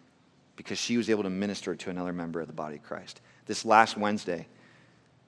because 0.55 0.77
she 0.77 0.97
was 0.97 1.09
able 1.09 1.23
to 1.23 1.29
minister 1.29 1.75
to 1.75 1.89
another 1.89 2.13
member 2.13 2.39
of 2.39 2.47
the 2.47 2.53
body 2.53 2.75
of 2.75 2.83
Christ. 2.83 3.21
This 3.45 3.65
last 3.65 3.97
Wednesday, 3.97 4.47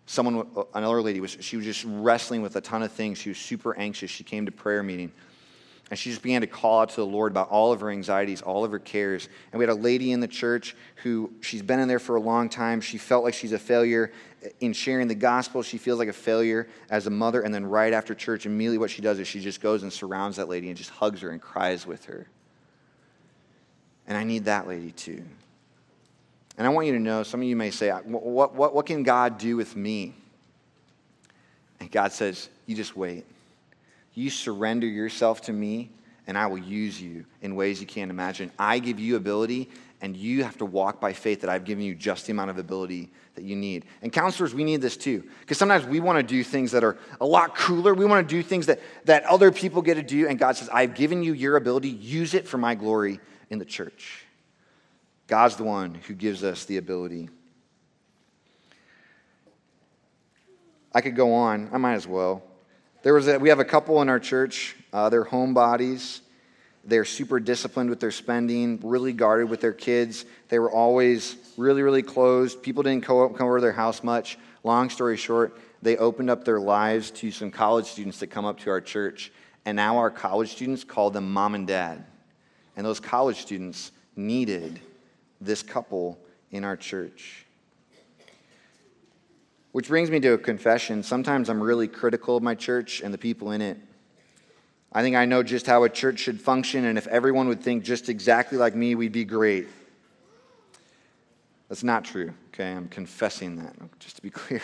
someone, 0.06 0.46
another 0.74 1.02
lady, 1.02 1.20
was 1.20 1.38
she 1.40 1.58
was 1.58 1.66
just 1.66 1.84
wrestling 1.88 2.42
with 2.42 2.56
a 2.56 2.62
ton 2.62 2.84
of 2.84 2.92
things. 2.92 3.18
She 3.18 3.30
was 3.30 3.38
super 3.38 3.78
anxious. 3.78 4.12
She 4.12 4.24
came 4.24 4.46
to 4.46 4.52
prayer 4.52 4.84
meeting, 4.84 5.12
and 5.90 5.98
she 5.98 6.10
just 6.10 6.22
began 6.22 6.42
to 6.42 6.48
call 6.48 6.82
out 6.82 6.90
to 6.90 6.96
the 6.98 7.06
Lord 7.06 7.32
about 7.32 7.50
all 7.50 7.72
of 7.72 7.80
her 7.80 7.90
anxieties, 7.90 8.42
all 8.42 8.66
of 8.66 8.72
her 8.72 8.80
cares. 8.80 9.30
And 9.52 9.60
we 9.60 9.64
had 9.64 9.70
a 9.70 9.80
lady 9.80 10.12
in 10.12 10.20
the 10.20 10.28
church 10.28 10.76
who 10.98 11.32
she's 11.40 11.62
been 11.62 11.80
in 11.80 11.88
there 11.88 12.00
for 12.00 12.18
a 12.18 12.20
long 12.20 12.50
time. 12.50 12.82
She 12.82 12.98
felt 12.98 13.24
like 13.24 13.34
she's 13.34 13.54
a 13.54 13.60
failure 13.60 14.12
in 14.60 14.74
sharing 14.74 15.08
the 15.08 15.16
gospel. 15.16 15.64
She 15.64 15.78
feels 15.78 15.98
like 15.98 16.10
a 16.10 16.14
failure 16.14 16.68
as 16.90 17.08
a 17.08 17.10
mother. 17.10 17.42
And 17.42 17.54
then 17.54 17.66
right 17.66 17.94
after 17.94 18.14
church, 18.14 18.46
immediately 18.46 18.80
what 18.80 18.92
she 18.92 19.02
does 19.02 19.18
is 19.18 19.30
she 19.30 19.40
just 19.40 19.62
goes 19.62 19.84
and 19.84 19.94
surrounds 19.94 20.36
that 20.38 20.50
lady 20.50 20.68
and 20.68 20.78
just 20.78 20.90
hugs 20.90 21.22
her 21.22 21.30
and 21.30 21.42
cries 21.42 21.88
with 21.88 22.04
her. 22.06 22.28
And 24.08 24.18
I 24.18 24.26
need 24.26 24.46
that 24.46 24.68
lady 24.68 24.92
too. 24.92 25.24
And 26.58 26.68
I 26.68 26.70
want 26.70 26.88
you 26.88 26.94
to 26.94 27.00
know 27.00 27.24
some 27.24 27.42
of 27.42 27.48
you 27.48 27.56
may 27.56 27.72
say, 27.72 27.92
what, 27.92 28.54
what, 28.54 28.74
what 28.76 28.86
can 28.86 29.04
God 29.04 29.38
do 29.38 29.56
with 29.56 29.76
me? 29.76 30.16
And 31.80 31.90
God 31.92 32.12
says, 32.12 32.50
You 32.66 32.76
just 32.76 32.98
wait. 32.98 33.26
You 34.18 34.32
surrender 34.32 34.88
yourself 34.88 35.42
to 35.42 35.54
me, 35.54 35.92
and 36.26 36.40
I 36.40 36.48
will 36.48 36.58
use 36.58 37.00
you 37.00 37.24
in 37.44 37.56
ways 37.56 37.80
you 37.80 37.86
can't 37.86 38.10
imagine. 38.10 38.52
I 38.58 38.80
give 38.80 39.00
you 39.00 39.16
ability, 39.16 39.70
and 40.02 40.18
you 40.18 40.44
have 40.44 40.58
to 40.58 40.66
walk 40.66 41.00
by 41.00 41.14
faith 41.14 41.42
that 41.42 41.52
I've 41.52 41.66
given 41.66 41.84
you 41.84 41.94
just 41.94 42.26
the 42.26 42.32
amount 42.32 42.50
of 42.50 42.58
ability 42.58 43.12
that 43.36 43.44
you 43.44 43.56
need. 43.56 43.86
And 44.02 44.12
counselors, 44.12 44.56
we 44.56 44.64
need 44.64 44.82
this 44.82 44.98
too. 44.98 45.24
Because 45.42 45.60
sometimes 45.60 45.86
we 45.86 46.00
want 46.00 46.18
to 46.18 46.24
do 46.24 46.44
things 46.44 46.72
that 46.72 46.84
are 46.84 46.98
a 47.22 47.28
lot 47.28 47.56
cooler. 47.56 47.94
We 47.94 48.06
want 48.06 48.28
to 48.28 48.36
do 48.36 48.42
things 48.42 48.66
that, 48.66 48.80
that 49.06 49.24
other 49.26 49.52
people 49.52 49.84
get 49.84 49.94
to 49.94 50.02
do. 50.02 50.28
And 50.28 50.40
God 50.40 50.58
says, 50.58 50.68
I've 50.74 50.96
given 50.96 51.22
you 51.22 51.34
your 51.34 51.56
ability. 51.56 51.90
Use 51.90 52.34
it 52.34 52.48
for 52.48 52.58
my 52.58 52.74
glory 52.74 53.20
in 53.52 53.60
the 53.60 53.66
church. 53.66 54.26
God's 55.28 55.58
the 55.58 55.64
one 55.64 55.94
who 55.94 56.16
gives 56.16 56.44
us 56.44 56.66
the 56.66 56.78
ability. 56.78 57.30
I 60.92 61.02
could 61.02 61.16
go 61.16 61.36
on. 61.36 61.70
I 61.72 61.78
might 61.78 61.94
as 61.94 62.08
well. 62.08 62.47
There 63.08 63.14
was 63.14 63.30
a, 63.30 63.40
we 63.40 63.48
have 63.48 63.62
a 63.62 63.64
couple 63.64 64.02
in 64.02 64.10
our 64.10 64.20
church. 64.20 64.76
Uh, 64.92 65.08
they're 65.08 65.24
homebodies. 65.24 66.20
They're 66.84 67.06
super 67.06 67.40
disciplined 67.40 67.90
with 67.90 68.02
their 68.02 68.12
spending, 68.12 68.82
really 68.84 69.14
guarded 69.14 69.50
with 69.50 69.62
their 69.62 69.72
kids. 69.72 70.26
They 70.50 70.60
were 70.60 70.70
always 70.70 71.38
really, 71.56 71.84
really 71.84 72.04
closed. 72.04 72.62
People 72.62 72.84
didn't 72.84 73.06
come 73.06 73.34
over 73.40 73.60
to 73.60 73.62
their 73.62 73.72
house 73.72 74.04
much. 74.04 74.38
Long 74.66 74.90
story 74.90 75.16
short, 75.16 75.58
they 75.82 75.96
opened 75.96 76.30
up 76.30 76.44
their 76.44 76.60
lives 76.60 77.10
to 77.12 77.32
some 77.32 77.50
college 77.50 77.86
students 77.86 78.20
that 78.20 78.28
come 78.28 78.44
up 78.44 78.60
to 78.60 78.72
our 78.72 78.82
church. 78.82 79.32
And 79.64 79.78
now 79.78 80.00
our 80.00 80.12
college 80.12 80.50
students 80.52 80.84
call 80.84 81.10
them 81.10 81.32
mom 81.32 81.56
and 81.56 81.66
dad. 81.66 82.04
And 82.76 82.86
those 82.86 83.00
college 83.00 83.38
students 83.38 83.94
needed 84.18 84.82
this 85.40 85.64
couple 85.64 86.20
in 86.52 86.66
our 86.66 86.76
church. 86.76 87.47
Which 89.72 89.88
brings 89.88 90.10
me 90.10 90.20
to 90.22 90.34
a 90.34 90.38
confession. 90.38 91.04
Sometimes 91.04 91.50
I'm 91.50 91.62
really 91.62 91.88
critical 91.88 92.38
of 92.38 92.44
my 92.44 92.56
church 92.56 93.02
and 93.02 93.14
the 93.14 93.18
people 93.18 93.52
in 93.52 93.62
it. 93.62 93.78
I 94.92 95.02
think 95.02 95.16
I 95.16 95.26
know 95.26 95.44
just 95.44 95.68
how 95.68 95.84
a 95.84 95.90
church 95.90 96.20
should 96.20 96.40
function, 96.40 96.86
and 96.86 96.98
if 96.98 97.08
everyone 97.08 97.48
would 97.50 97.62
think 97.62 97.84
just 97.84 98.10
exactly 98.10 98.58
like 98.58 98.74
me, 98.74 98.96
we'd 98.96 99.12
be 99.12 99.26
great. 99.26 99.68
That's 101.70 101.84
not 101.84 102.06
true, 102.06 102.34
okay? 102.48 102.72
I'm 102.72 102.88
confessing 102.88 103.58
that, 103.58 103.76
just 104.00 104.16
to 104.16 104.22
be 104.22 104.30
clear. 104.32 104.62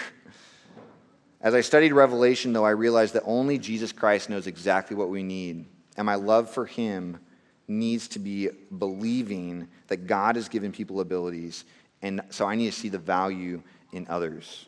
As 1.42 1.54
I 1.54 1.60
studied 1.60 1.92
Revelation, 1.92 2.54
though, 2.54 2.66
I 2.66 2.70
realized 2.70 3.14
that 3.16 3.24
only 3.26 3.58
Jesus 3.58 3.92
Christ 3.92 4.30
knows 4.30 4.48
exactly 4.48 4.96
what 4.96 5.10
we 5.10 5.24
need, 5.24 5.66
and 5.98 6.06
my 6.06 6.16
love 6.16 6.50
for 6.50 6.66
him 6.66 7.20
needs 7.68 8.08
to 8.10 8.20
be 8.20 8.50
believing 8.78 9.68
that 9.88 10.08
God 10.08 10.38
has 10.38 10.48
given 10.48 10.72
people 10.72 11.02
abilities, 11.02 11.66
and 12.02 12.22
so 12.30 12.46
I 12.46 12.56
need 12.56 12.68
to 12.68 12.72
see 12.72 12.90
the 12.90 12.98
value 12.98 13.62
in 13.92 14.08
others. 14.10 14.68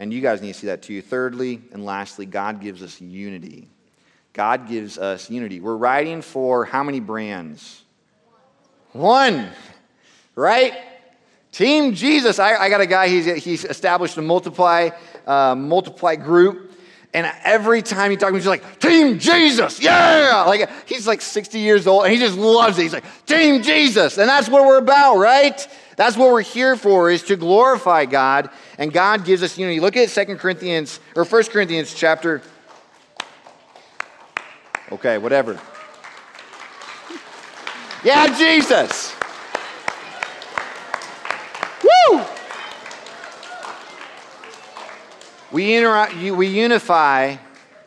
And 0.00 0.14
you 0.14 0.22
guys 0.22 0.40
need 0.40 0.54
to 0.54 0.58
see 0.58 0.66
that 0.68 0.80
too. 0.80 1.02
Thirdly 1.02 1.60
and 1.72 1.84
lastly, 1.84 2.24
God 2.24 2.62
gives 2.62 2.82
us 2.82 3.00
unity. 3.02 3.68
God 4.32 4.66
gives 4.66 4.96
us 4.96 5.28
unity. 5.28 5.60
We're 5.60 5.76
writing 5.76 6.22
for 6.22 6.64
how 6.64 6.82
many 6.82 7.00
brands? 7.00 7.82
One, 8.92 9.50
right? 10.34 10.72
Team 11.52 11.94
Jesus. 11.94 12.38
I, 12.38 12.56
I 12.56 12.70
got 12.70 12.80
a 12.80 12.86
guy, 12.86 13.08
he's, 13.08 13.44
he's 13.44 13.64
established 13.66 14.16
a 14.16 14.22
multiply, 14.22 14.88
uh, 15.26 15.54
multiply 15.54 16.16
group. 16.16 16.72
And 17.12 17.30
every 17.44 17.82
time 17.82 18.10
he 18.10 18.16
talks 18.16 18.30
to 18.30 18.32
me, 18.32 18.38
he's 18.38 18.46
like, 18.46 18.80
Team 18.80 19.18
Jesus, 19.18 19.82
yeah! 19.82 20.44
Like 20.46 20.70
he's 20.88 21.06
like 21.06 21.20
60 21.20 21.58
years 21.58 21.86
old 21.86 22.04
and 22.04 22.12
he 22.12 22.18
just 22.18 22.38
loves 22.38 22.78
it. 22.78 22.82
He's 22.82 22.92
like, 22.94 23.26
Team 23.26 23.62
Jesus. 23.62 24.16
And 24.16 24.28
that's 24.28 24.48
what 24.48 24.64
we're 24.64 24.78
about, 24.78 25.16
right? 25.16 25.68
That's 26.00 26.16
what 26.16 26.32
we're 26.32 26.40
here 26.40 26.76
for, 26.76 27.10
is 27.10 27.24
to 27.24 27.36
glorify 27.36 28.06
God. 28.06 28.48
And 28.78 28.90
God 28.90 29.26
gives 29.26 29.42
us 29.42 29.58
unity. 29.58 29.80
Look 29.80 29.98
at 29.98 30.08
2 30.08 30.36
Corinthians, 30.36 30.98
or 31.14 31.26
1 31.26 31.44
Corinthians 31.48 31.92
chapter. 31.92 32.40
Okay, 34.90 35.18
whatever. 35.18 35.60
Yeah, 38.02 38.34
Jesus. 38.34 39.14
Woo! 41.82 42.22
We, 45.52 45.74
inter- 45.74 46.34
we 46.34 46.46
unify. 46.46 47.36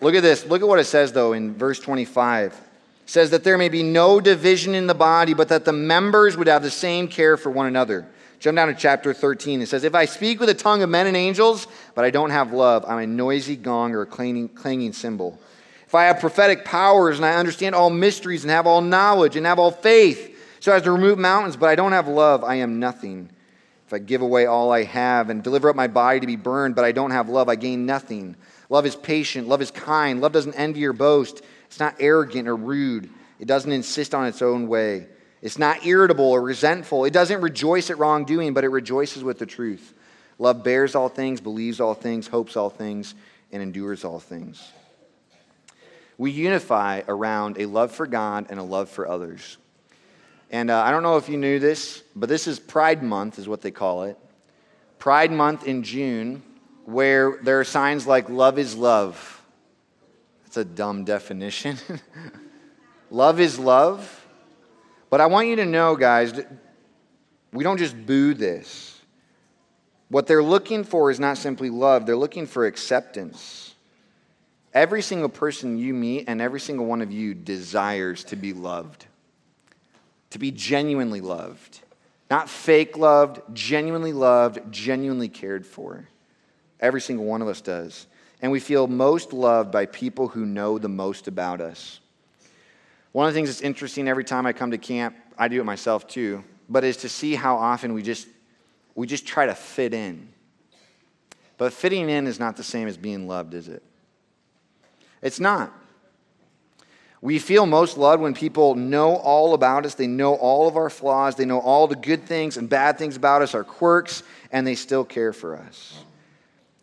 Look 0.01 0.13
at 0.13 0.21
this. 0.21 0.45
Look 0.45 0.61
at 0.61 0.67
what 0.67 0.77
it 0.77 0.85
says, 0.85 1.13
though, 1.13 1.33
in 1.33 1.55
verse 1.55 1.79
25. 1.79 2.62
Says 3.05 3.31
that 3.31 3.43
there 3.43 3.57
may 3.57 3.69
be 3.69 3.83
no 3.83 4.19
division 4.21 4.75
in 4.75 4.87
the 4.87 4.93
body, 4.93 5.33
but 5.33 5.49
that 5.49 5.65
the 5.65 5.73
members 5.73 6.37
would 6.37 6.47
have 6.47 6.63
the 6.63 6.71
same 6.71 7.07
care 7.07 7.35
for 7.35 7.49
one 7.49 7.65
another. 7.65 8.07
Jump 8.39 8.57
down 8.57 8.67
to 8.67 8.73
chapter 8.73 9.13
13. 9.13 9.61
It 9.61 9.67
says, 9.67 9.83
If 9.83 9.95
I 9.95 10.05
speak 10.05 10.39
with 10.39 10.49
the 10.49 10.53
tongue 10.53 10.83
of 10.83 10.89
men 10.89 11.07
and 11.07 11.15
angels, 11.15 11.67
but 11.95 12.03
I 12.03 12.09
don't 12.09 12.29
have 12.29 12.51
love, 12.51 12.83
I'm 12.87 12.99
a 12.99 13.07
noisy 13.07 13.55
gong 13.55 13.93
or 13.93 14.01
a 14.01 14.05
clanging, 14.05 14.49
clanging 14.49 14.93
cymbal. 14.93 15.39
If 15.85 15.95
I 15.95 16.05
have 16.05 16.19
prophetic 16.19 16.65
powers 16.65 17.17
and 17.17 17.25
I 17.25 17.35
understand 17.35 17.75
all 17.75 17.89
mysteries 17.89 18.43
and 18.43 18.51
have 18.51 18.67
all 18.67 18.81
knowledge 18.81 19.35
and 19.35 19.45
have 19.45 19.59
all 19.59 19.71
faith, 19.71 20.31
so 20.59 20.71
as 20.71 20.81
to 20.83 20.91
remove 20.91 21.19
mountains, 21.19 21.55
but 21.55 21.69
I 21.69 21.75
don't 21.75 21.91
have 21.91 22.07
love, 22.07 22.43
I 22.43 22.55
am 22.55 22.79
nothing. 22.79 23.29
If 23.85 23.93
I 23.93 23.99
give 23.99 24.21
away 24.21 24.45
all 24.45 24.71
I 24.71 24.83
have 24.83 25.29
and 25.29 25.43
deliver 25.43 25.69
up 25.69 25.75
my 25.75 25.87
body 25.87 26.19
to 26.19 26.27
be 26.27 26.35
burned, 26.35 26.75
but 26.75 26.83
I 26.83 26.93
don't 26.93 27.11
have 27.11 27.29
love, 27.29 27.47
I 27.47 27.55
gain 27.55 27.85
nothing. 27.85 28.35
Love 28.69 28.85
is 28.85 28.95
patient, 28.95 29.47
love 29.47 29.61
is 29.61 29.71
kind, 29.71 30.19
love 30.19 30.31
doesn't 30.31 30.55
envy 30.55 30.83
or 30.85 30.93
boast, 30.93 31.43
it's 31.73 31.79
not 31.79 31.95
arrogant 31.99 32.47
or 32.47 32.55
rude, 32.55 33.09
it 33.39 33.47
doesn't 33.47 33.71
insist 33.71 34.13
on 34.13 34.27
its 34.27 34.43
own 34.43 34.67
way. 34.67 35.07
It's 35.41 35.57
not 35.57 35.87
irritable 35.87 36.29
or 36.29 36.39
resentful. 36.39 37.03
It 37.05 37.13
doesn't 37.13 37.41
rejoice 37.41 37.89
at 37.89 37.97
wrongdoing, 37.97 38.53
but 38.53 38.63
it 38.63 38.67
rejoices 38.67 39.23
with 39.23 39.39
the 39.39 39.47
truth. 39.47 39.91
Love 40.37 40.63
bears 40.63 40.93
all 40.93 41.09
things, 41.09 41.41
believes 41.41 41.79
all 41.79 41.95
things, 41.95 42.27
hopes 42.27 42.55
all 42.55 42.69
things, 42.69 43.15
and 43.51 43.63
endures 43.63 44.05
all 44.05 44.19
things. 44.19 44.71
We 46.19 46.29
unify 46.29 47.01
around 47.07 47.57
a 47.57 47.65
love 47.65 47.91
for 47.91 48.05
God 48.05 48.45
and 48.51 48.59
a 48.59 48.63
love 48.63 48.87
for 48.87 49.07
others. 49.07 49.57
And 50.51 50.69
uh, 50.69 50.79
I 50.79 50.91
don't 50.91 51.01
know 51.01 51.17
if 51.17 51.27
you 51.27 51.37
knew 51.37 51.57
this, 51.57 52.03
but 52.15 52.29
this 52.29 52.45
is 52.45 52.59
Pride 52.59 53.01
Month, 53.01 53.39
is 53.39 53.47
what 53.47 53.61
they 53.61 53.71
call 53.71 54.03
it. 54.03 54.19
Pride 54.99 55.31
Month 55.31 55.65
in 55.65 55.81
June, 55.81 56.43
where 56.85 57.39
there 57.41 57.59
are 57.59 57.63
signs 57.63 58.05
like 58.05 58.29
love 58.29 58.59
is 58.59 58.75
love. 58.75 59.32
That's 60.53 60.69
a 60.69 60.75
dumb 60.75 61.03
definition. 61.03 61.77
love 63.09 63.39
is 63.39 63.57
love. 63.57 64.23
But 65.09 65.19
I 65.19 65.25
want 65.25 65.47
you 65.47 65.55
to 65.55 65.65
know, 65.65 65.95
guys, 65.95 66.31
we 67.51 67.63
don't 67.63 67.79
just 67.79 68.05
boo 68.05 68.35
this. 68.35 69.01
What 70.09 70.27
they're 70.27 70.43
looking 70.43 70.83
for 70.83 71.09
is 71.09 71.19
not 71.19 71.39
simply 71.39 71.71
love, 71.71 72.05
they're 72.05 72.15
looking 72.15 72.45
for 72.45 72.67
acceptance. 72.67 73.73
Every 74.75 75.01
single 75.01 75.29
person 75.29 75.79
you 75.79 75.91
meet 75.91 76.25
and 76.27 76.39
every 76.39 76.59
single 76.59 76.85
one 76.85 77.01
of 77.01 77.11
you 77.11 77.33
desires 77.33 78.23
to 78.25 78.35
be 78.35 78.53
loved 78.53 79.07
to 80.33 80.39
be 80.39 80.49
genuinely 80.51 81.21
loved. 81.21 81.81
Not 82.29 82.49
fake 82.49 82.97
loved, 82.97 83.39
genuinely 83.53 84.13
loved, 84.13 84.71
genuinely 84.71 85.29
cared 85.29 85.63
for. 85.63 86.07
Every 86.79 87.01
single 87.01 87.25
one 87.25 87.43
of 87.43 87.47
us 87.47 87.61
does. 87.61 88.07
And 88.43 88.51
we 88.51 88.59
feel 88.59 88.87
most 88.87 89.31
loved 89.31 89.71
by 89.71 89.85
people 89.85 90.27
who 90.27 90.45
know 90.45 90.77
the 90.77 90.89
most 90.89 91.29
about 91.29 91.61
us. 91.61 92.01
One 93.13 93.25
of 93.25 93.33
the 93.33 93.37
things 93.37 93.47
that's 93.47 93.61
interesting 93.61 94.09
every 94.09 94.25
time 94.25 94.45
I 94.45 94.51
come 94.51 94.71
to 94.71 94.77
camp, 94.77 95.15
I 95.37 95.47
do 95.47 95.61
it 95.61 95.63
myself 95.63 96.07
too, 96.07 96.43
but 96.67 96.83
is 96.83 96.97
to 96.97 97.09
see 97.09 97.35
how 97.35 97.55
often 97.55 97.93
we 97.93 98.03
just 98.03 98.27
we 98.95 99.07
just 99.07 99.25
try 99.25 99.45
to 99.45 99.55
fit 99.55 99.93
in. 99.93 100.27
But 101.57 101.71
fitting 101.71 102.09
in 102.09 102.27
is 102.27 102.37
not 102.37 102.57
the 102.57 102.63
same 102.63 102.87
as 102.89 102.97
being 102.97 103.27
loved, 103.29 103.53
is 103.53 103.69
it? 103.69 103.81
It's 105.21 105.39
not. 105.39 105.71
We 107.21 107.39
feel 107.39 107.65
most 107.65 107.97
loved 107.97 108.21
when 108.21 108.33
people 108.33 108.75
know 108.75 109.15
all 109.15 109.53
about 109.53 109.85
us. 109.85 109.95
They 109.95 110.07
know 110.07 110.35
all 110.35 110.67
of 110.67 110.75
our 110.75 110.89
flaws. 110.89 111.35
They 111.35 111.45
know 111.45 111.61
all 111.61 111.87
the 111.87 111.95
good 111.95 112.25
things 112.25 112.57
and 112.57 112.67
bad 112.67 112.97
things 112.97 113.15
about 113.15 113.41
us, 113.41 113.55
our 113.55 113.63
quirks, 113.63 114.21
and 114.51 114.67
they 114.67 114.75
still 114.75 115.05
care 115.05 115.31
for 115.31 115.55
us. 115.55 116.03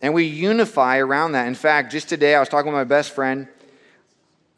And 0.02 0.14
we 0.14 0.24
unify 0.24 0.98
around 0.98 1.32
that. 1.32 1.46
In 1.46 1.54
fact, 1.54 1.92
just 1.92 2.08
today, 2.08 2.34
I 2.34 2.40
was 2.40 2.48
talking 2.48 2.72
with 2.72 2.78
my 2.78 2.84
best 2.84 3.12
friend. 3.12 3.48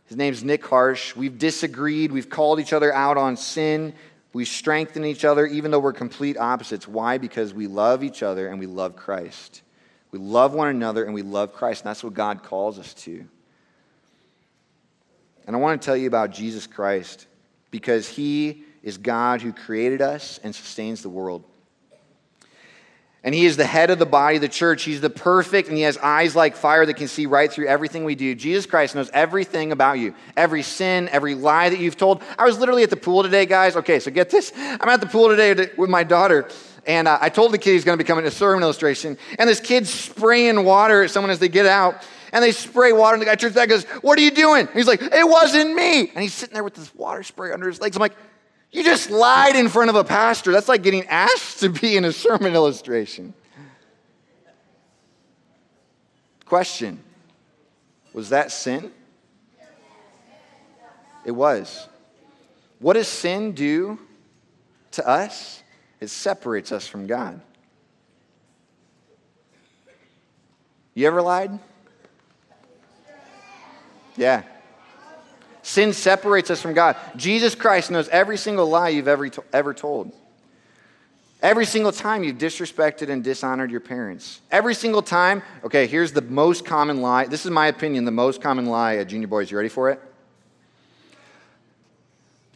His 0.06 0.16
name's 0.16 0.44
Nick 0.44 0.64
Harsh. 0.64 1.16
We've 1.16 1.36
disagreed. 1.36 2.12
We've 2.12 2.28
called 2.28 2.60
each 2.60 2.72
other 2.72 2.92
out 2.92 3.16
on 3.16 3.36
sin. 3.36 3.94
We 4.32 4.44
strengthen 4.44 5.04
each 5.04 5.24
other, 5.24 5.46
even 5.46 5.70
though 5.70 5.78
we're 5.78 5.92
complete 5.92 6.38
opposites. 6.38 6.86
Why? 6.86 7.18
Because 7.18 7.52
we 7.52 7.66
love 7.66 8.04
each 8.04 8.22
other 8.22 8.48
and 8.48 8.58
we 8.58 8.66
love 8.66 8.96
Christ. 8.96 9.62
We 10.10 10.18
love 10.18 10.54
one 10.54 10.68
another 10.68 11.04
and 11.04 11.14
we 11.14 11.22
love 11.22 11.52
Christ. 11.52 11.82
And 11.82 11.88
that's 11.88 12.04
what 12.04 12.14
God 12.14 12.42
calls 12.42 12.78
us 12.78 12.94
to. 12.94 13.26
And 15.46 15.56
I 15.56 15.58
want 15.58 15.80
to 15.80 15.84
tell 15.84 15.96
you 15.96 16.06
about 16.06 16.30
Jesus 16.30 16.66
Christ 16.66 17.26
because 17.70 18.08
he 18.08 18.64
is 18.82 18.98
God 18.98 19.42
who 19.42 19.52
created 19.52 20.00
us 20.00 20.38
and 20.42 20.54
sustains 20.54 21.02
the 21.02 21.08
world. 21.08 21.44
And 23.24 23.34
he 23.34 23.46
is 23.46 23.56
the 23.56 23.64
head 23.64 23.90
of 23.90 24.00
the 24.00 24.06
body 24.06 24.36
of 24.36 24.42
the 24.42 24.48
church. 24.48 24.82
He's 24.82 25.00
the 25.00 25.10
perfect, 25.10 25.68
and 25.68 25.76
he 25.76 25.84
has 25.84 25.96
eyes 25.98 26.34
like 26.34 26.56
fire 26.56 26.84
that 26.84 26.94
can 26.94 27.06
see 27.06 27.26
right 27.26 27.50
through 27.50 27.68
everything 27.68 28.04
we 28.04 28.16
do. 28.16 28.34
Jesus 28.34 28.66
Christ 28.66 28.96
knows 28.96 29.10
everything 29.14 29.70
about 29.70 29.98
you 29.98 30.14
every 30.36 30.62
sin, 30.62 31.08
every 31.12 31.36
lie 31.36 31.68
that 31.68 31.78
you've 31.78 31.96
told. 31.96 32.22
I 32.36 32.44
was 32.44 32.58
literally 32.58 32.82
at 32.82 32.90
the 32.90 32.96
pool 32.96 33.22
today, 33.22 33.46
guys. 33.46 33.76
Okay, 33.76 34.00
so 34.00 34.10
get 34.10 34.30
this. 34.30 34.52
I'm 34.56 34.88
at 34.88 35.00
the 35.00 35.06
pool 35.06 35.28
today 35.28 35.70
with 35.76 35.88
my 35.88 36.02
daughter, 36.02 36.48
and 36.84 37.06
uh, 37.06 37.18
I 37.20 37.28
told 37.28 37.52
the 37.52 37.58
kid 37.58 37.74
he's 37.74 37.84
going 37.84 37.96
to 37.96 38.02
become 38.02 38.20
to 38.20 38.30
sermon 38.30 38.64
illustration, 38.64 39.16
and 39.38 39.48
this 39.48 39.60
kid's 39.60 39.90
spraying 39.90 40.64
water 40.64 41.04
at 41.04 41.10
someone 41.10 41.30
as 41.30 41.38
they 41.38 41.48
get 41.48 41.66
out 41.66 42.04
and 42.32 42.42
they 42.42 42.52
spray 42.52 42.92
water, 42.92 43.14
and 43.14 43.20
the 43.20 43.26
guy 43.26 43.34
turns 43.34 43.54
back 43.54 43.70
and 43.70 43.82
goes, 43.82 43.84
What 44.02 44.18
are 44.18 44.22
you 44.22 44.30
doing? 44.30 44.66
And 44.66 44.74
he's 44.74 44.86
like, 44.86 45.02
It 45.02 45.28
wasn't 45.28 45.74
me. 45.74 46.08
And 46.08 46.22
he's 46.22 46.34
sitting 46.34 46.54
there 46.54 46.64
with 46.64 46.74
this 46.74 46.92
water 46.94 47.22
spray 47.22 47.52
under 47.52 47.68
his 47.68 47.80
legs. 47.80 47.94
I'm 47.94 48.00
like, 48.00 48.16
You 48.72 48.82
just 48.82 49.10
lied 49.10 49.54
in 49.54 49.68
front 49.68 49.90
of 49.90 49.96
a 49.96 50.04
pastor. 50.04 50.50
That's 50.50 50.68
like 50.68 50.82
getting 50.82 51.06
asked 51.06 51.60
to 51.60 51.68
be 51.68 51.96
in 51.96 52.06
a 52.06 52.12
sermon 52.12 52.54
illustration. 52.54 53.34
Question 56.46 56.98
Was 58.14 58.30
that 58.30 58.50
sin? 58.50 58.90
It 61.24 61.32
was. 61.32 61.86
What 62.78 62.94
does 62.94 63.08
sin 63.08 63.52
do 63.52 63.98
to 64.92 65.06
us? 65.06 65.62
It 66.00 66.08
separates 66.08 66.72
us 66.72 66.86
from 66.86 67.06
God. 67.06 67.40
You 70.94 71.06
ever 71.06 71.22
lied? 71.22 71.58
Yeah. 74.16 74.42
Sin 75.72 75.94
separates 75.94 76.50
us 76.50 76.60
from 76.60 76.74
God. 76.74 76.96
Jesus 77.16 77.54
Christ 77.54 77.90
knows 77.90 78.06
every 78.10 78.36
single 78.36 78.68
lie 78.68 78.90
you've 78.90 79.08
ever, 79.08 79.30
ever 79.54 79.72
told. 79.72 80.12
Every 81.40 81.64
single 81.64 81.92
time 81.92 82.22
you've 82.22 82.36
disrespected 82.36 83.08
and 83.08 83.24
dishonored 83.24 83.70
your 83.70 83.80
parents. 83.80 84.42
Every 84.50 84.74
single 84.74 85.00
time, 85.00 85.42
okay, 85.64 85.86
here's 85.86 86.12
the 86.12 86.20
most 86.20 86.66
common 86.66 87.00
lie. 87.00 87.24
This 87.24 87.46
is 87.46 87.50
my 87.50 87.68
opinion, 87.68 88.04
the 88.04 88.10
most 88.10 88.42
common 88.42 88.66
lie 88.66 88.96
at 88.96 89.08
Junior 89.08 89.28
Boys. 89.28 89.50
You 89.50 89.56
ready 89.56 89.70
for 89.70 89.88
it? 89.88 89.98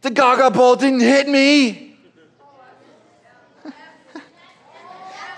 The 0.02 0.10
Gaga 0.10 0.50
ball 0.50 0.76
didn't 0.76 1.00
hit 1.00 1.26
me. 1.26 1.96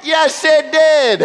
Yes, 0.03 0.43
it 0.45 0.73
did. 0.73 1.21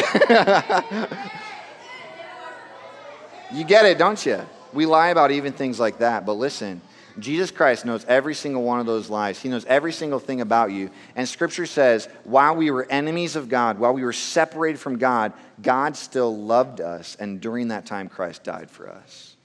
you 3.57 3.63
get 3.63 3.85
it, 3.85 3.97
don't 3.97 4.23
you? 4.25 4.41
We 4.73 4.85
lie 4.85 5.09
about 5.09 5.31
even 5.31 5.53
things 5.53 5.79
like 5.79 5.99
that, 5.99 6.25
but 6.25 6.33
listen. 6.33 6.81
Jesus 7.19 7.51
Christ 7.51 7.85
knows 7.85 8.05
every 8.05 8.33
single 8.33 8.63
one 8.63 8.79
of 8.79 8.85
those 8.85 9.09
lies. 9.09 9.39
He 9.39 9.49
knows 9.49 9.65
every 9.65 9.93
single 9.93 10.19
thing 10.19 10.41
about 10.41 10.71
you. 10.71 10.89
And 11.15 11.29
Scripture 11.29 11.67
says, 11.67 12.09
while 12.23 12.55
we 12.55 12.71
were 12.71 12.87
enemies 12.89 13.35
of 13.35 13.49
God, 13.49 13.77
while 13.77 13.93
we 13.93 14.03
were 14.03 14.13
separated 14.13 14.79
from 14.79 14.97
God, 14.97 15.31
God 15.61 15.95
still 15.95 16.35
loved 16.35 16.81
us. 16.81 17.15
And 17.19 17.39
during 17.39 17.67
that 17.67 17.85
time, 17.85 18.09
Christ 18.09 18.43
died 18.43 18.71
for 18.71 18.89
us. 18.89 19.35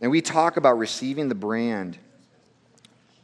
And 0.00 0.10
we 0.10 0.20
talk 0.20 0.56
about 0.56 0.78
receiving 0.78 1.28
the 1.28 1.34
brand. 1.34 1.98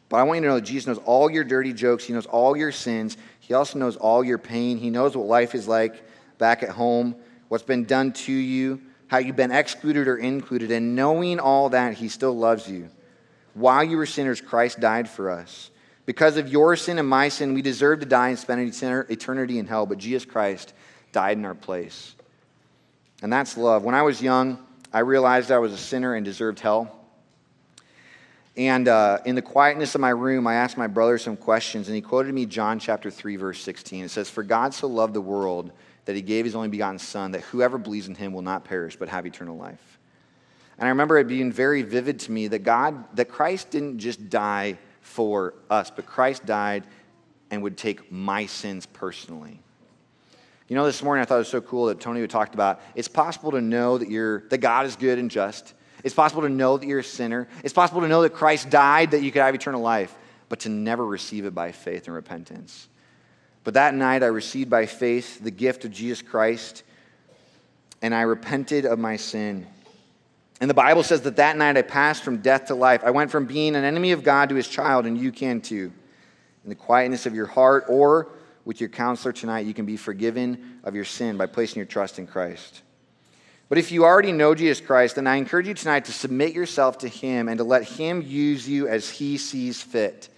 But 0.09 0.17
I 0.17 0.23
want 0.25 0.39
you 0.39 0.43
to 0.43 0.49
know 0.49 0.55
that 0.57 0.63
Jesus 0.63 0.89
knows 0.89 0.99
all 1.05 1.31
your 1.31 1.45
dirty 1.45 1.73
jokes, 1.73 2.05
He 2.05 2.13
knows 2.13 2.27
all 2.27 2.57
your 2.57 2.73
sins, 2.73 3.17
He 3.41 3.55
also 3.55 3.79
knows 3.79 3.97
all 3.97 4.25
your 4.25 4.39
pain. 4.39 4.79
He 4.79 4.91
knows 4.91 5.17
what 5.17 5.27
life 5.27 5.55
is 5.55 5.69
like 5.69 6.03
back 6.39 6.63
at 6.63 6.71
home, 6.71 7.15
what's 7.49 7.65
been 7.65 7.85
done 7.85 8.13
to 8.13 8.33
you 8.33 8.81
how 9.09 9.19
you've 9.19 9.37
been 9.37 9.51
excluded 9.51 10.07
or 10.07 10.17
included, 10.17 10.71
and 10.71 10.95
knowing 10.95 11.41
all 11.41 11.71
that, 11.71 11.95
He 11.95 12.09
still 12.09 12.37
loves 12.37 12.69
you. 12.69 12.89
While 13.55 13.83
you 13.83 13.97
were 13.97 14.07
sinners, 14.07 14.41
Christ 14.41 14.81
died 14.81 15.09
for 15.09 15.31
us. 15.31 15.71
Because 16.07 16.37
of 16.37 16.49
your 16.49 16.77
sin 16.77 16.99
and 16.99 17.09
my 17.09 17.29
sin, 17.29 17.53
we 17.53 17.61
deserve 17.61 18.01
to 18.01 18.07
die 18.07 18.29
and 18.29 18.39
spend 18.39 18.61
eternity 19.11 19.59
in 19.59 19.67
hell, 19.67 19.85
but 19.85 19.99
Jesus 19.99 20.25
Christ 20.25 20.73
died 21.13 21.37
in 21.37 21.45
our 21.45 21.55
place. 21.55 22.15
And 23.21 23.33
that's 23.33 23.57
love. 23.57 23.83
When 23.83 23.95
I 23.95 24.03
was 24.03 24.23
young, 24.23 24.59
I 24.93 25.01
realized 25.01 25.51
I 25.51 25.59
was 25.59 25.73
a 25.73 25.79
sinner 25.79 26.15
and 26.15 26.25
deserved 26.25 26.61
hell. 26.61 26.95
And 28.57 28.89
uh, 28.89 29.19
in 29.25 29.35
the 29.35 29.43
quietness 29.43 29.95
of 29.95 30.01
my 30.01 30.11
room, 30.11 30.47
I 30.47 30.55
asked 30.55 30.77
my 30.77 30.87
brother 30.87 31.19
some 31.19 31.37
questions, 31.37 31.89
and 31.89 31.95
he 31.95 32.01
quoted 32.01 32.35
me 32.35 32.47
John 32.47 32.79
chapter 32.79 33.11
3, 33.11 33.37
verse 33.37 33.61
16. 33.61 34.05
It 34.05 34.09
says, 34.09 34.31
For 34.31 34.43
God 34.43 34.75
so 34.75 34.89
loved 34.89 35.15
the 35.15 35.21
world 35.21 35.71
that 36.09 36.17
he 36.17 36.23
gave 36.23 36.47
his 36.47 36.55
only 36.55 36.69
begotten 36.69 36.99
Son, 36.99 37.33
that 37.33 37.43
whoever 37.43 37.77
believes 37.77 38.09
in 38.09 38.15
him 38.15 38.33
will 38.33 38.41
not 38.41 38.65
perish, 38.65 38.97
but 38.97 39.11
have 39.11 39.27
eternal 39.27 39.59
life. 39.59 39.99
And 40.79 40.87
I 40.87 40.89
remember 40.89 41.19
it 41.19 41.29
being 41.29 41.53
very 41.53 41.83
vivid 41.83 42.21
to 42.21 42.33
me 42.33 42.49
that 42.49 42.61
God, 42.61 43.15
that 43.17 43.29
Christ 43.29 43.73
didn't 43.73 43.99
just 43.99 44.31
die 44.31 44.79
for 45.03 45.53
us, 45.69 45.91
but 45.91 46.07
Christ 46.07 46.47
died 46.47 46.85
and 47.51 47.63
would 47.63 47.77
take 47.77 48.11
my 48.11 48.47
sins 48.47 48.87
personally. 48.87 49.61
You 50.69 50.77
know, 50.77 50.87
this 50.87 51.03
morning 51.03 51.21
I 51.21 51.27
thought 51.27 51.35
it 51.35 51.41
was 51.41 51.49
so 51.49 51.61
cool 51.61 51.85
that 51.89 52.01
Tony 52.01 52.27
talked 52.27 52.55
about 52.55 52.81
it's 52.95 53.07
possible 53.07 53.51
to 53.51 53.61
know 53.61 53.99
that 53.99 54.11
you're 54.11 54.49
that 54.49 54.59
God 54.59 54.87
is 54.87 54.97
good 54.97 55.19
and 55.19 55.31
just. 55.31 55.75
It's 56.05 56.15
possible 56.15 56.41
to 56.41 56.49
know 56.49 56.79
that 56.79 56.87
you're 56.87 57.01
a 57.01 57.05
sinner. 57.05 57.49
It's 57.63 57.75
possible 57.75 58.01
to 58.01 58.09
know 58.09 58.23
that 58.23 58.33
Christ 58.33 58.71
died 58.71 59.11
that 59.11 59.21
you 59.21 59.31
could 59.31 59.43
have 59.43 59.55
eternal 59.55 59.83
life, 59.83 60.17
but 60.49 60.61
to 60.61 60.71
never 60.71 61.05
receive 61.05 61.45
it 61.45 61.55
by 61.55 61.73
faith 61.73 62.07
and 62.07 62.15
repentance. 62.15 62.89
But 63.65 63.75
that 63.75 63.95
night 63.95 64.23
I 64.23 64.27
received 64.27 64.71
by 64.71 64.87
faith 64.87 65.43
the 65.43 65.51
gift 65.51 65.85
of 65.85 65.91
Jesus 65.91 66.23
Christ, 66.23 66.83
and 68.01 68.15
I 68.15 68.23
repented 68.23 68.87
of 68.87 68.99
my 68.99 69.17
sin. 69.17 69.67
And 70.61 70.69
the 70.69 70.75
Bible 70.75 71.03
says 71.03 71.21
that 71.23 71.37
that 71.37 71.57
night 71.57 71.77
I 71.77 71.83
passed 71.83 72.25
from 72.25 72.39
death 72.39 72.67
to 72.67 72.75
life. 72.75 73.03
I 73.05 73.11
went 73.11 73.31
from 73.31 73.47
being 73.47 73.77
an 73.77 73.85
enemy 73.85 74.13
of 74.13 74.25
God 74.25 74.49
to 74.49 74.55
his 74.55 74.69
child, 74.69 75.07
and 75.07 75.17
you 75.17 75.31
can 75.31 75.61
too. 75.61 75.93
In 76.65 76.69
the 76.69 76.75
quietness 76.75 77.27
of 77.27 77.35
your 77.35 77.47
heart 77.47 77.85
or 77.89 78.29
with 78.65 78.81
your 78.81 78.91
counselor 78.91 79.33
tonight, 79.33 79.67
you 79.67 79.75
can 79.75 79.87
be 79.87 79.97
forgiven 79.97 80.81
of 80.85 80.95
your 80.95 81.05
sin 81.05 81.37
by 81.37 81.47
placing 81.47 81.77
your 81.77 81.87
trust 81.87 82.19
in 82.19 82.27
Christ. 82.27 82.83
But 83.69 83.79
if 83.79 83.93
you 83.93 84.05
already 84.05 84.33
know 84.33 84.55
Jesus 84.55 84.81
Christ, 84.81 85.17
then 85.17 85.27
I 85.27 85.37
encourage 85.37 85.69
you 85.69 85.75
tonight 85.75 86.07
to 86.07 86.13
submit 86.13 86.55
yourself 86.55 86.99
to 86.99 87.09
him 87.09 87.49
and 87.49 87.59
to 87.59 87.65
let 87.65 87.85
him 87.85 88.23
use 88.23 88.69
you 88.69 88.89
as 88.89 89.11
he 89.11 89.37
sees 89.37 89.81
fit. 89.81 90.29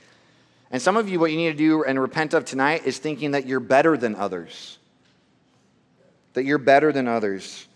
And 0.70 0.80
some 0.80 0.96
of 0.96 1.09
you, 1.09 1.18
what 1.18 1.30
you 1.30 1.37
need 1.37 1.50
to 1.50 1.59
do 1.59 1.85
and 1.85 2.00
repent 2.00 2.33
of 2.35 2.44
tonight 2.44 2.83
is 2.87 2.98
thinking 2.98 3.33
that 3.33 3.46
you're 3.46 3.61
better 3.61 3.96
than 3.96 4.14
others. 4.14 4.78
That 6.35 6.44
you're 6.44 6.59
better 6.59 6.92
than 6.92 7.09
others. 7.09 7.66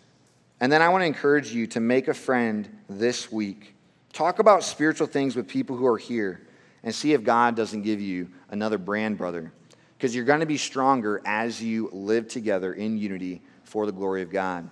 And 0.60 0.70
then 0.70 0.80
I 0.80 0.88
want 0.88 1.02
to 1.02 1.06
encourage 1.06 1.52
you 1.52 1.66
to 1.68 1.80
make 1.80 2.06
a 2.06 2.14
friend 2.14 2.68
this 2.88 3.32
week. 3.32 3.74
Talk 4.12 4.38
about 4.38 4.62
spiritual 4.62 5.08
things 5.08 5.34
with 5.34 5.48
people 5.48 5.76
who 5.76 5.86
are 5.86 5.98
here 5.98 6.46
and 6.84 6.94
see 6.94 7.12
if 7.14 7.24
God 7.24 7.56
doesn't 7.56 7.82
give 7.82 8.00
you 8.00 8.28
another 8.50 8.78
brand 8.78 9.18
brother. 9.18 9.52
Because 9.96 10.14
you're 10.14 10.24
going 10.24 10.40
to 10.40 10.46
be 10.46 10.58
stronger 10.58 11.20
as 11.24 11.60
you 11.60 11.90
live 11.92 12.28
together 12.28 12.72
in 12.74 12.96
unity 12.96 13.42
for 13.64 13.86
the 13.86 13.92
glory 13.92 14.22
of 14.22 14.30
God. 14.30 14.70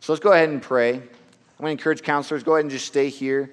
So 0.00 0.12
let's 0.12 0.22
go 0.22 0.32
ahead 0.32 0.48
and 0.48 0.60
pray. 0.60 0.94
I'm 0.94 1.00
going 1.64 1.76
to 1.76 1.80
encourage 1.80 2.02
counselors, 2.02 2.42
go 2.42 2.54
ahead 2.54 2.64
and 2.64 2.70
just 2.70 2.86
stay 2.86 3.10
here 3.10 3.50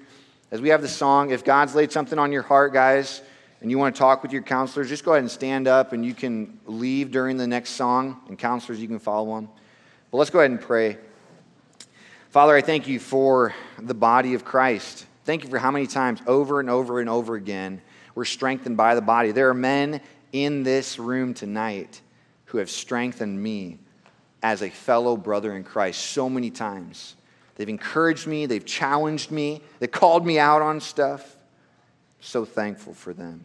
as 0.50 0.60
we 0.62 0.70
have 0.70 0.80
the 0.82 0.88
song. 0.88 1.30
If 1.30 1.44
God's 1.44 1.74
laid 1.74 1.92
something 1.92 2.18
on 2.18 2.32
your 2.32 2.42
heart, 2.42 2.72
guys, 2.72 3.20
and 3.60 3.70
you 3.70 3.78
want 3.78 3.94
to 3.94 3.98
talk 3.98 4.22
with 4.22 4.32
your 4.32 4.42
counselors, 4.42 4.88
just 4.88 5.04
go 5.04 5.12
ahead 5.12 5.22
and 5.22 5.30
stand 5.30 5.66
up 5.66 5.92
and 5.92 6.04
you 6.04 6.14
can 6.14 6.58
leave 6.66 7.10
during 7.10 7.36
the 7.36 7.46
next 7.46 7.70
song, 7.70 8.20
and 8.28 8.38
counselors, 8.38 8.80
you 8.80 8.88
can 8.88 8.98
follow 8.98 9.34
them. 9.34 9.48
But 10.10 10.18
let's 10.18 10.30
go 10.30 10.38
ahead 10.38 10.50
and 10.50 10.60
pray. 10.60 10.98
Father, 12.30 12.54
I 12.54 12.60
thank 12.60 12.86
you 12.86 13.00
for 13.00 13.54
the 13.78 13.94
body 13.94 14.34
of 14.34 14.44
Christ. 14.44 15.06
Thank 15.24 15.44
you 15.44 15.50
for 15.50 15.58
how 15.58 15.70
many 15.70 15.86
times 15.86 16.20
over 16.26 16.60
and 16.60 16.70
over 16.70 17.00
and 17.00 17.08
over 17.08 17.34
again 17.34 17.80
we're 18.18 18.24
strengthened 18.24 18.76
by 18.76 18.96
the 18.96 19.00
body. 19.00 19.30
There 19.30 19.48
are 19.48 19.54
men 19.54 20.00
in 20.32 20.64
this 20.64 20.98
room 20.98 21.34
tonight 21.34 22.00
who 22.46 22.58
have 22.58 22.68
strengthened 22.68 23.40
me 23.40 23.78
as 24.42 24.62
a 24.62 24.70
fellow 24.70 25.16
brother 25.16 25.54
in 25.54 25.62
Christ 25.62 26.00
so 26.00 26.28
many 26.28 26.50
times. 26.50 27.14
They've 27.54 27.68
encouraged 27.68 28.26
me, 28.26 28.46
they've 28.46 28.64
challenged 28.64 29.30
me, 29.30 29.62
they 29.78 29.86
called 29.86 30.26
me 30.26 30.38
out 30.38 30.62
on 30.62 30.80
stuff. 30.80 31.36
So 32.20 32.44
thankful 32.44 32.94
for 32.94 33.12
them. 33.12 33.44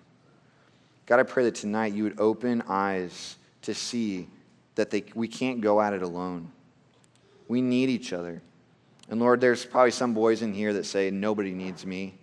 God, 1.06 1.20
I 1.20 1.24
pray 1.24 1.44
that 1.46 1.56
tonight 1.56 1.94
you 1.94 2.04
would 2.04 2.20
open 2.20 2.64
eyes 2.68 3.36
to 3.64 3.74
see 3.74 4.28
that 4.76 4.90
they, 4.90 5.04
we 5.14 5.28
can't 5.28 5.62
go 5.62 5.82
at 5.82 5.94
it 5.94 6.02
alone. 6.02 6.52
We 7.48 7.62
need 7.62 7.90
each 7.90 8.14
other. 8.14 8.42
And 9.10 9.20
Lord, 9.20 9.42
there's 9.42 9.66
probably 9.66 9.92
some 9.92 10.14
boys 10.14 10.42
in 10.42 10.54
here 10.54 10.74
that 10.74 10.86
say, 10.86 11.12
Nobody 11.12 11.54
needs 11.54 11.86
me. 11.86 12.16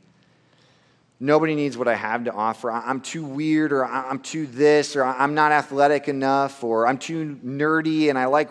Nobody 1.23 1.55
needs 1.55 1.77
what 1.77 1.87
I 1.87 1.95
have 1.95 2.25
to 2.25 2.33
offer. 2.33 2.73
I'm 2.73 3.03
too 3.03 3.25
weird, 3.25 3.73
or 3.73 3.85
I'm 3.85 4.21
too 4.21 4.47
this, 4.47 4.97
or 4.97 5.05
I'm 5.05 5.35
not 5.35 5.53
athletic 5.53 6.09
enough, 6.09 6.65
or 6.65 6.87
I'm 6.87 6.97
too 6.97 7.39
nerdy 7.45 8.09
and 8.09 8.19
I 8.19 8.25
like 8.25 8.49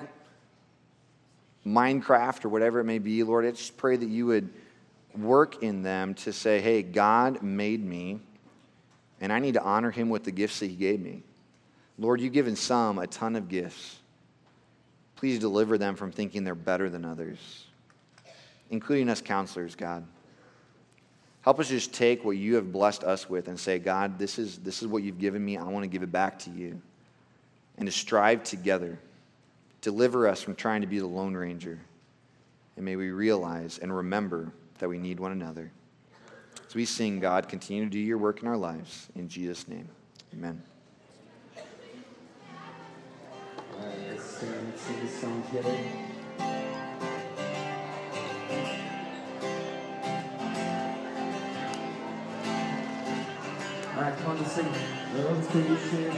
Minecraft 1.65 2.45
or 2.45 2.49
whatever 2.49 2.79
it 2.79 2.83
may 2.83 2.99
be. 2.99 3.23
Lord, 3.23 3.45
I 3.45 3.51
just 3.51 3.75
pray 3.75 3.95
that 3.95 4.07
you 4.07 4.27
would 4.27 4.49
work 5.17 5.63
in 5.63 5.81
them 5.81 6.13
to 6.15 6.33
say, 6.33 6.61
hey, 6.61 6.81
God 6.81 7.41
made 7.41 7.83
me, 7.83 8.19
and 9.21 9.33
I 9.33 9.39
need 9.39 9.55
to 9.55 9.63
honor 9.63 9.91
him 9.91 10.09
with 10.09 10.23
the 10.23 10.31
gifts 10.31 10.59
that 10.59 10.67
he 10.67 10.75
gave 10.75 10.99
me. 10.99 11.23
Lord, 11.97 12.21
you've 12.21 12.33
given 12.33 12.55
some 12.55 12.97
a 12.97 13.07
ton 13.07 13.35
of 13.35 13.49
gifts. 13.49 13.97
Please 15.15 15.39
deliver 15.39 15.77
them 15.77 15.95
from 15.95 16.11
thinking 16.11 16.43
they're 16.43 16.55
better 16.55 16.89
than 16.89 17.03
others, 17.03 17.65
including 18.69 19.09
us 19.09 19.21
counselors, 19.21 19.75
God. 19.75 20.05
Help 21.41 21.59
us 21.59 21.69
just 21.69 21.93
take 21.93 22.23
what 22.23 22.37
you 22.37 22.55
have 22.55 22.71
blessed 22.71 23.03
us 23.03 23.29
with 23.29 23.47
and 23.47 23.59
say, 23.59 23.79
God, 23.79 24.19
this 24.19 24.37
is, 24.37 24.59
this 24.59 24.81
is 24.81 24.87
what 24.87 25.03
you've 25.03 25.19
given 25.19 25.43
me. 25.43 25.57
I 25.57 25.63
want 25.63 25.83
to 25.83 25.89
give 25.89 26.03
it 26.03 26.11
back 26.11 26.39
to 26.39 26.49
you. 26.49 26.81
And 27.77 27.85
to 27.85 27.91
strive 27.91 28.43
together. 28.43 28.99
Deliver 29.81 30.27
us 30.27 30.41
from 30.41 30.55
trying 30.55 30.81
to 30.81 30.87
be 30.87 30.99
the 30.99 31.07
Lone 31.07 31.33
Ranger. 31.33 31.79
And 32.75 32.85
may 32.85 32.97
we 32.97 33.11
realize 33.11 33.77
and 33.77 33.95
remember 33.95 34.51
that 34.79 34.89
we 34.89 34.97
need 34.97 35.19
one 35.19 35.31
another. 35.31 35.71
As 36.67 36.75
we 36.75 36.85
sing, 36.85 37.19
God, 37.19 37.47
continue 37.47 37.83
to 37.85 37.89
do 37.89 37.99
your 37.99 38.17
work 38.17 38.41
in 38.41 38.47
our 38.47 38.57
lives. 38.57 39.07
In 39.15 39.27
Jesus' 39.27 39.67
name, 39.67 39.89
amen. 40.33 40.63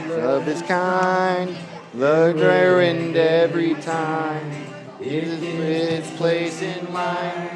Love 0.08 0.48
is 0.48 0.62
kind, 0.62 1.56
love 1.94 2.34
ruined 2.36 3.16
every 3.16 3.74
time. 3.74 4.66
Is 5.00 5.42
its 5.42 6.16
place 6.16 6.62
in 6.62 6.92
line 6.92 7.51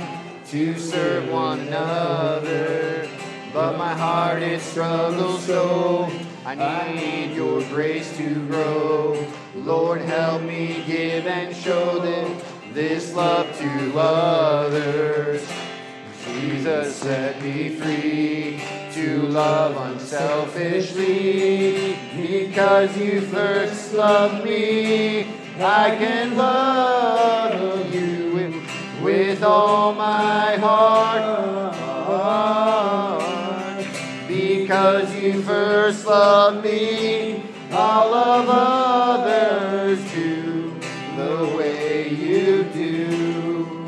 to 0.50 0.78
serve 0.78 1.30
one 1.30 1.60
another. 1.60 3.08
But 3.52 3.78
my 3.78 3.94
heart 3.94 4.42
it 4.42 4.60
struggles 4.60 5.44
so. 5.44 6.10
I 6.44 6.92
need 6.94 7.34
your 7.34 7.60
grace 7.62 8.16
to 8.18 8.46
grow. 8.46 9.26
Lord, 9.56 10.02
help 10.02 10.42
me 10.42 10.84
give 10.86 11.26
and 11.26 11.56
show 11.56 11.98
them 11.98 12.36
this 12.72 13.12
love 13.14 13.58
to 13.58 13.98
others. 13.98 15.42
Jesus 16.24 16.94
set 16.96 17.42
me 17.42 17.70
free 17.70 18.60
to 18.92 19.22
love 19.22 19.76
unselfishly. 19.90 21.96
Because 22.16 22.96
you 22.96 23.22
first 23.22 23.94
loved 23.94 24.44
me, 24.44 25.22
I 25.58 25.96
can 25.96 26.36
love 26.36 27.75
with 29.06 29.42
all 29.44 29.94
my 29.94 30.56
heart. 30.56 31.36
Because 34.26 35.14
you 35.14 35.42
first 35.42 36.04
loved 36.04 36.64
me, 36.64 37.44
I'll 37.70 38.10
love 38.10 38.46
others 38.48 40.00
too, 40.10 40.74
the 41.16 41.54
way 41.56 42.08
you 42.08 42.64
do. 42.64 43.86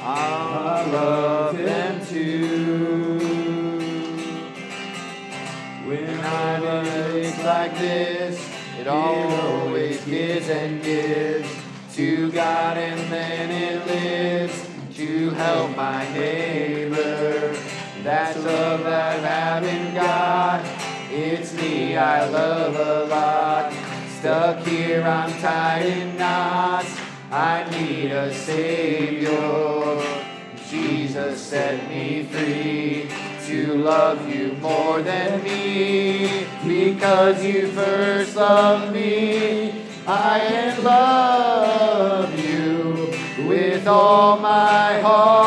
I'll 0.00 0.88
love 0.92 1.58
them 1.58 2.06
too. 2.06 3.18
When 5.84 6.20
I'm 6.20 6.62
in 6.62 6.68
a 6.68 6.82
place 7.10 7.44
like 7.44 7.76
this, 7.76 8.38
it 8.78 8.86
always 8.86 10.04
gives 10.04 10.48
and 10.48 10.80
gives 10.80 11.39
to 11.94 12.30
God, 12.30 12.76
and 12.76 13.12
then 13.12 13.50
it 13.50 13.86
lives 13.86 14.68
to 14.96 15.30
help 15.30 15.76
my 15.76 16.08
neighbor. 16.12 17.56
That's 18.02 18.36
love 18.44 18.84
that 18.84 19.24
I 19.24 19.28
have 19.28 19.64
in 19.64 19.94
God. 19.94 20.64
It's 21.10 21.52
me 21.54 21.96
I 21.96 22.28
love 22.28 22.74
a 22.76 23.04
lot. 23.06 23.72
Stuck 24.18 24.64
here, 24.66 25.02
I'm 25.02 25.32
tied 25.40 25.86
in 25.86 26.16
knots. 26.16 26.96
I 27.30 27.68
need 27.70 28.10
a 28.12 28.32
Savior. 28.32 30.02
Jesus 30.68 31.40
set 31.40 31.88
me 31.88 32.24
free 32.24 33.08
to 33.46 33.74
love 33.74 34.28
you 34.32 34.52
more 34.60 35.02
than 35.02 35.42
me. 35.42 36.46
Because 36.64 37.44
you 37.44 37.68
first 37.72 38.36
loved 38.36 38.92
me, 38.92 39.79
I 40.06 40.40
can 40.48 40.84
love 40.84 42.38
you 42.38 43.12
with 43.46 43.86
all 43.86 44.38
my 44.38 45.00
heart. 45.00 45.39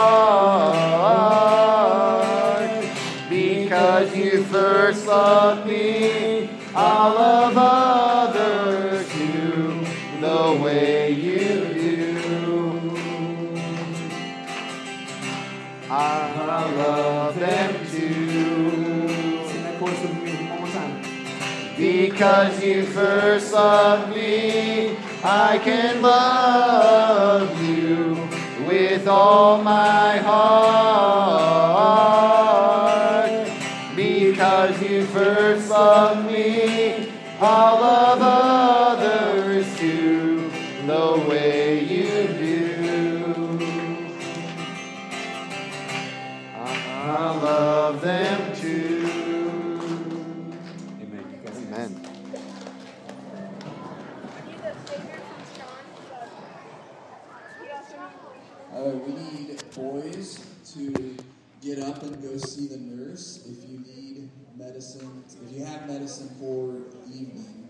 Because 22.24 22.64
you 22.64 22.86
first 22.86 23.52
loved 23.52 24.16
me, 24.16 24.96
I 25.26 25.60
can 25.62 26.02
love 26.02 27.62
you 27.62 28.16
with 28.66 29.10
all 29.10 29.62
my 29.62 30.20
heart. 30.20 30.40
Because 33.94 34.82
you 34.82 35.06
first 35.08 35.70
loved 35.70 36.32
me, 36.32 37.12
I'll 37.42 37.82
love 37.82 38.20
others 38.22 39.66
too, 39.78 40.50
the 40.88 41.26
way 41.28 41.84
you 41.84 42.28
do. 42.40 43.60
I 46.56 47.36
love 47.36 48.00
them 48.00 48.43
see 67.32 67.63